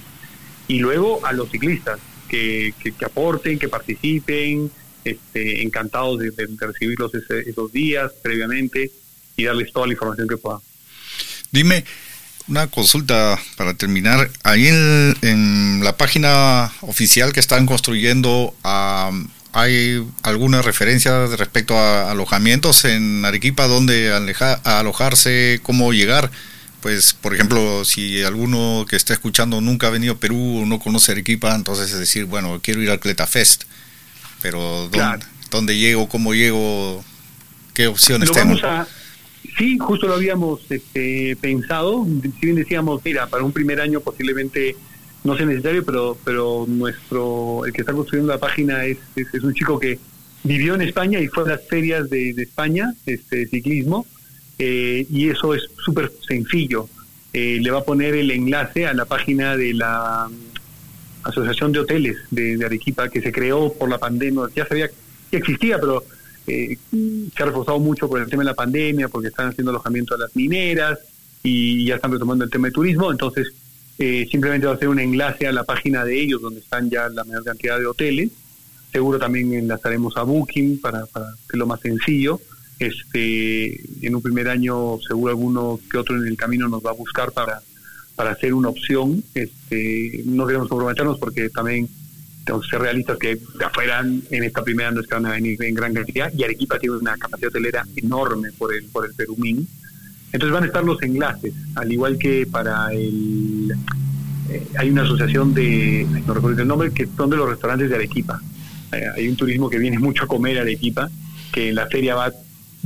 Y 0.67 0.77
luego 0.77 1.25
a 1.25 1.33
los 1.33 1.49
ciclistas 1.49 1.99
que, 2.29 2.71
que, 2.79 2.93
aporten, 3.03 3.57
que 3.57 3.67
participen, 3.67 4.69
este, 5.03 5.63
encantados 5.63 6.19
de, 6.19 6.31
recibirlos 6.59 7.11
esos 7.15 7.71
días 7.71 8.11
previamente 8.21 8.91
y 9.35 9.45
darles 9.45 9.73
toda 9.73 9.87
la 9.87 9.93
información 9.93 10.27
que 10.27 10.37
puedan. 10.37 10.59
Dime, 11.51 11.83
una 12.47 12.67
consulta 12.67 13.39
para 13.55 13.73
terminar. 13.73 14.29
Ahí 14.43 14.67
en, 14.67 15.15
en, 15.23 15.83
la 15.83 15.97
página 15.97 16.71
oficial 16.81 17.33
que 17.33 17.39
están 17.39 17.65
construyendo 17.65 18.53
a 18.63 19.09
¿Hay 19.53 20.05
alguna 20.23 20.61
referencia 20.61 21.25
respecto 21.27 21.77
a 21.77 22.11
alojamientos 22.11 22.85
en 22.85 23.25
Arequipa, 23.25 23.67
dónde 23.67 24.11
alojarse, 24.63 25.59
cómo 25.63 25.93
llegar? 25.93 26.31
Pues, 26.81 27.13
por 27.13 27.33
ejemplo, 27.33 27.83
si 27.85 28.21
alguno 28.23 28.85
que 28.87 28.95
está 28.95 29.13
escuchando 29.13 29.59
nunca 29.61 29.87
ha 29.87 29.89
venido 29.89 30.13
a 30.13 30.17
Perú 30.17 30.61
o 30.61 30.65
no 30.65 30.79
conoce 30.79 31.11
Arequipa, 31.11 31.55
entonces 31.55 31.91
es 31.91 31.99
decir, 31.99 32.25
bueno, 32.25 32.59
quiero 32.61 32.81
ir 32.81 32.91
al 32.91 32.99
Cleta 32.99 33.25
Fest, 33.25 33.63
pero 34.41 34.89
¿dónde, 35.49 35.75
llego? 35.75 36.07
¿Cómo 36.07 36.33
llego? 36.33 37.03
¿Qué 37.73 37.87
opciones 37.87 38.31
tengo? 38.31 38.55
sí, 39.57 39.77
justo 39.79 40.07
lo 40.07 40.13
habíamos 40.13 40.59
este, 40.69 41.35
pensado. 41.41 42.05
Si 42.05 42.45
bien 42.45 42.55
decíamos, 42.55 43.01
mira, 43.03 43.27
para 43.27 43.43
un 43.43 43.51
primer 43.51 43.81
año 43.81 44.01
posiblemente 44.01 44.75
no 45.23 45.35
sea 45.35 45.45
necesario, 45.45 45.83
pero, 45.83 46.17
pero 46.23 46.65
nuestro, 46.67 47.65
el 47.65 47.73
que 47.73 47.81
está 47.81 47.93
construyendo 47.93 48.31
la 48.31 48.39
página 48.39 48.85
es, 48.85 48.97
es, 49.15 49.43
un 49.43 49.53
chico 49.53 49.79
que 49.79 49.99
vivió 50.43 50.75
en 50.75 50.81
España 50.81 51.19
y 51.19 51.27
fue 51.27 51.43
a 51.43 51.47
las 51.47 51.67
ferias 51.67 52.09
de, 52.09 52.29
España, 52.29 52.93
este 53.05 53.47
ciclismo, 53.47 54.05
eh, 54.59 55.05
y 55.09 55.29
eso 55.29 55.53
es 55.53 55.63
súper 55.83 56.11
sencillo. 56.25 56.87
Eh, 57.33 57.59
le 57.61 57.71
va 57.71 57.79
a 57.79 57.83
poner 57.83 58.15
el 58.15 58.31
enlace 58.31 58.87
a 58.87 58.93
la 58.93 59.05
página 59.05 59.57
de 59.57 59.73
la 59.73 60.29
mm, 60.29 61.27
Asociación 61.27 61.71
de 61.71 61.79
Hoteles 61.79 62.17
de, 62.31 62.63
Arequipa, 62.65 63.09
que 63.09 63.21
se 63.21 63.31
creó 63.31 63.73
por 63.73 63.89
la 63.89 63.97
pandemia, 63.97 64.43
ya 64.55 64.65
sabía 64.65 64.89
que 65.29 65.37
existía, 65.37 65.77
pero 65.79 66.05
eh, 66.47 66.77
se 67.35 67.43
ha 67.43 67.45
reforzado 67.45 67.79
mucho 67.79 68.07
por 68.07 68.21
el 68.21 68.29
tema 68.29 68.43
de 68.43 68.51
la 68.51 68.55
pandemia, 68.55 69.09
porque 69.09 69.27
están 69.27 69.49
haciendo 69.49 69.71
alojamiento 69.71 70.15
a 70.15 70.19
las 70.19 70.35
mineras 70.35 70.99
y 71.43 71.85
ya 71.85 71.95
están 71.95 72.13
retomando 72.13 72.45
el 72.45 72.49
tema 72.49 72.67
de 72.67 72.73
turismo, 72.73 73.11
entonces 73.11 73.51
eh, 73.99 74.27
simplemente 74.29 74.67
va 74.67 74.73
a 74.73 74.77
ser 74.77 74.89
un 74.89 74.99
enlace 74.99 75.47
a 75.47 75.51
la 75.51 75.63
página 75.63 76.05
de 76.05 76.19
ellos 76.19 76.41
donde 76.41 76.59
están 76.59 76.89
ya 76.89 77.09
la 77.09 77.23
mayor 77.23 77.43
cantidad 77.43 77.79
de 77.79 77.87
hoteles. 77.87 78.29
Seguro 78.91 79.17
también 79.17 79.53
enlazaremos 79.53 80.15
a 80.17 80.23
Booking 80.23 80.79
para, 80.79 81.05
para 81.07 81.27
que 81.49 81.57
lo 81.57 81.65
más 81.65 81.79
sencillo. 81.81 82.39
Este, 82.79 83.81
en 84.05 84.15
un 84.15 84.21
primer 84.21 84.47
año 84.49 84.99
seguro 84.99 85.31
alguno 85.31 85.79
que 85.89 85.97
otro 85.97 86.15
en 86.15 86.27
el 86.27 86.37
camino 86.37 86.67
nos 86.67 86.85
va 86.85 86.91
a 86.91 86.93
buscar 86.93 87.31
para, 87.31 87.61
para 88.15 88.31
hacer 88.31 88.53
una 88.53 88.69
opción. 88.69 89.23
Este, 89.33 90.21
no 90.25 90.45
queremos 90.45 90.67
comprometernos 90.67 91.17
porque 91.17 91.49
también 91.49 91.89
tenemos 92.45 92.65
que 92.65 92.69
ser 92.69 92.81
realistas 92.81 93.17
que 93.17 93.39
afuera 93.65 94.01
en 94.01 94.43
esta 94.43 94.63
primera 94.63 94.91
no 94.91 95.01
es 95.01 95.07
que 95.07 95.15
van 95.15 95.25
a 95.25 95.31
venir 95.31 95.61
en 95.61 95.73
gran 95.73 95.93
cantidad 95.93 96.31
y 96.33 96.43
Arequipa 96.43 96.79
tiene 96.79 96.97
una 96.97 97.17
capacidad 97.17 97.49
hotelera 97.49 97.85
enorme 97.95 98.51
por 98.57 98.73
el, 98.73 98.85
por 98.85 99.05
el 99.05 99.13
Perumín 99.15 99.67
entonces 100.31 100.53
van 100.53 100.63
a 100.63 100.67
estar 100.67 100.83
los 100.83 101.01
enlaces, 101.01 101.53
al 101.75 101.91
igual 101.91 102.17
que 102.17 102.45
para 102.45 102.91
el... 102.91 103.73
Eh, 104.49 104.67
hay 104.77 104.89
una 104.89 105.03
asociación 105.03 105.53
de, 105.53 106.05
no 106.25 106.33
recuerdo 106.33 106.61
el 106.61 106.67
nombre, 106.67 106.91
que 106.91 107.07
son 107.15 107.29
de 107.29 107.37
los 107.37 107.49
restaurantes 107.49 107.89
de 107.89 107.95
Arequipa. 107.95 108.41
Eh, 108.91 109.03
hay 109.15 109.27
un 109.27 109.35
turismo 109.35 109.69
que 109.69 109.77
viene 109.77 109.99
mucho 109.99 110.25
a 110.25 110.27
comer 110.27 110.57
a 110.57 110.61
Arequipa, 110.61 111.09
que 111.51 111.69
en 111.69 111.75
la 111.75 111.87
feria 111.87 112.15
va, 112.15 112.31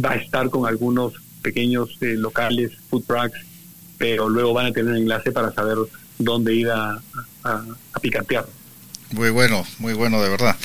va 0.04 0.12
a 0.12 0.16
estar 0.16 0.50
con 0.50 0.68
algunos 0.68 1.14
pequeños 1.42 1.90
eh, 2.02 2.16
locales, 2.16 2.72
food 2.90 3.04
trucks, 3.06 3.40
pero 3.98 4.30
luego 4.30 4.54
van 4.54 4.68
a 4.68 4.72
tener 4.72 4.92
un 4.92 4.98
enlace 4.98 5.32
para 5.32 5.52
saber 5.52 5.78
dónde 6.18 6.56
ir 6.56 6.70
a, 6.70 7.00
a, 7.44 8.00
picantear. 8.02 8.46
Muy 9.12 9.30
bueno, 9.30 9.66
muy 9.80 9.94
bueno 9.94 10.22
de 10.22 10.30
verdad. 10.30 10.56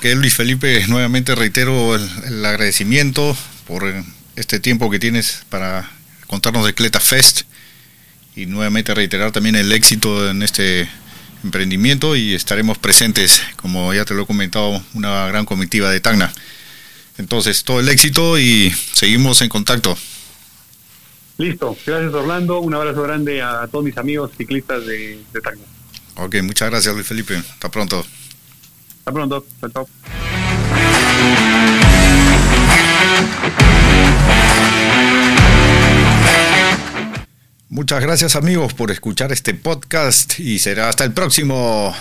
Que 0.00 0.14
Luis 0.14 0.34
Felipe, 0.34 0.86
nuevamente 0.88 1.34
reitero 1.34 1.96
el 1.96 2.44
agradecimiento 2.44 3.36
por 3.66 3.84
este 4.36 4.60
tiempo 4.60 4.90
que 4.90 4.98
tienes 4.98 5.44
para 5.48 5.90
contarnos 6.28 6.64
de 6.64 6.74
Cleta 6.74 7.00
Fest 7.00 7.42
y 8.36 8.46
nuevamente 8.46 8.94
reiterar 8.94 9.32
también 9.32 9.56
el 9.56 9.72
éxito 9.72 10.30
en 10.30 10.44
este 10.44 10.88
emprendimiento 11.42 12.14
y 12.14 12.34
estaremos 12.34 12.78
presentes, 12.78 13.42
como 13.56 13.92
ya 13.92 14.04
te 14.04 14.14
lo 14.14 14.22
he 14.22 14.26
comentado, 14.26 14.80
una 14.94 15.26
gran 15.26 15.44
comitiva 15.44 15.90
de 15.90 15.98
Tacna. 15.98 16.32
Entonces, 17.16 17.64
todo 17.64 17.80
el 17.80 17.88
éxito 17.88 18.38
y 18.38 18.72
seguimos 18.92 19.42
en 19.42 19.48
contacto. 19.48 19.98
Listo, 21.36 21.76
gracias 21.86 22.12
Orlando, 22.12 22.60
un 22.60 22.74
abrazo 22.74 23.02
grande 23.02 23.42
a 23.42 23.66
todos 23.68 23.84
mis 23.84 23.96
amigos 23.96 24.30
ciclistas 24.36 24.84
de, 24.86 25.20
de 25.32 25.40
Tacna. 25.40 25.64
Ok, 26.16 26.36
muchas 26.42 26.70
gracias 26.70 26.94
Luis 26.94 27.06
Felipe, 27.06 27.36
hasta 27.36 27.70
pronto. 27.70 28.04
Hasta 28.98 29.12
pronto, 29.12 29.46
chao. 29.72 29.88
Muchas 37.70 38.00
gracias 38.00 38.34
amigos 38.34 38.72
por 38.72 38.90
escuchar 38.90 39.30
este 39.30 39.52
podcast 39.52 40.40
y 40.40 40.58
será 40.58 40.88
hasta 40.88 41.04
el 41.04 41.12
próximo. 41.12 41.94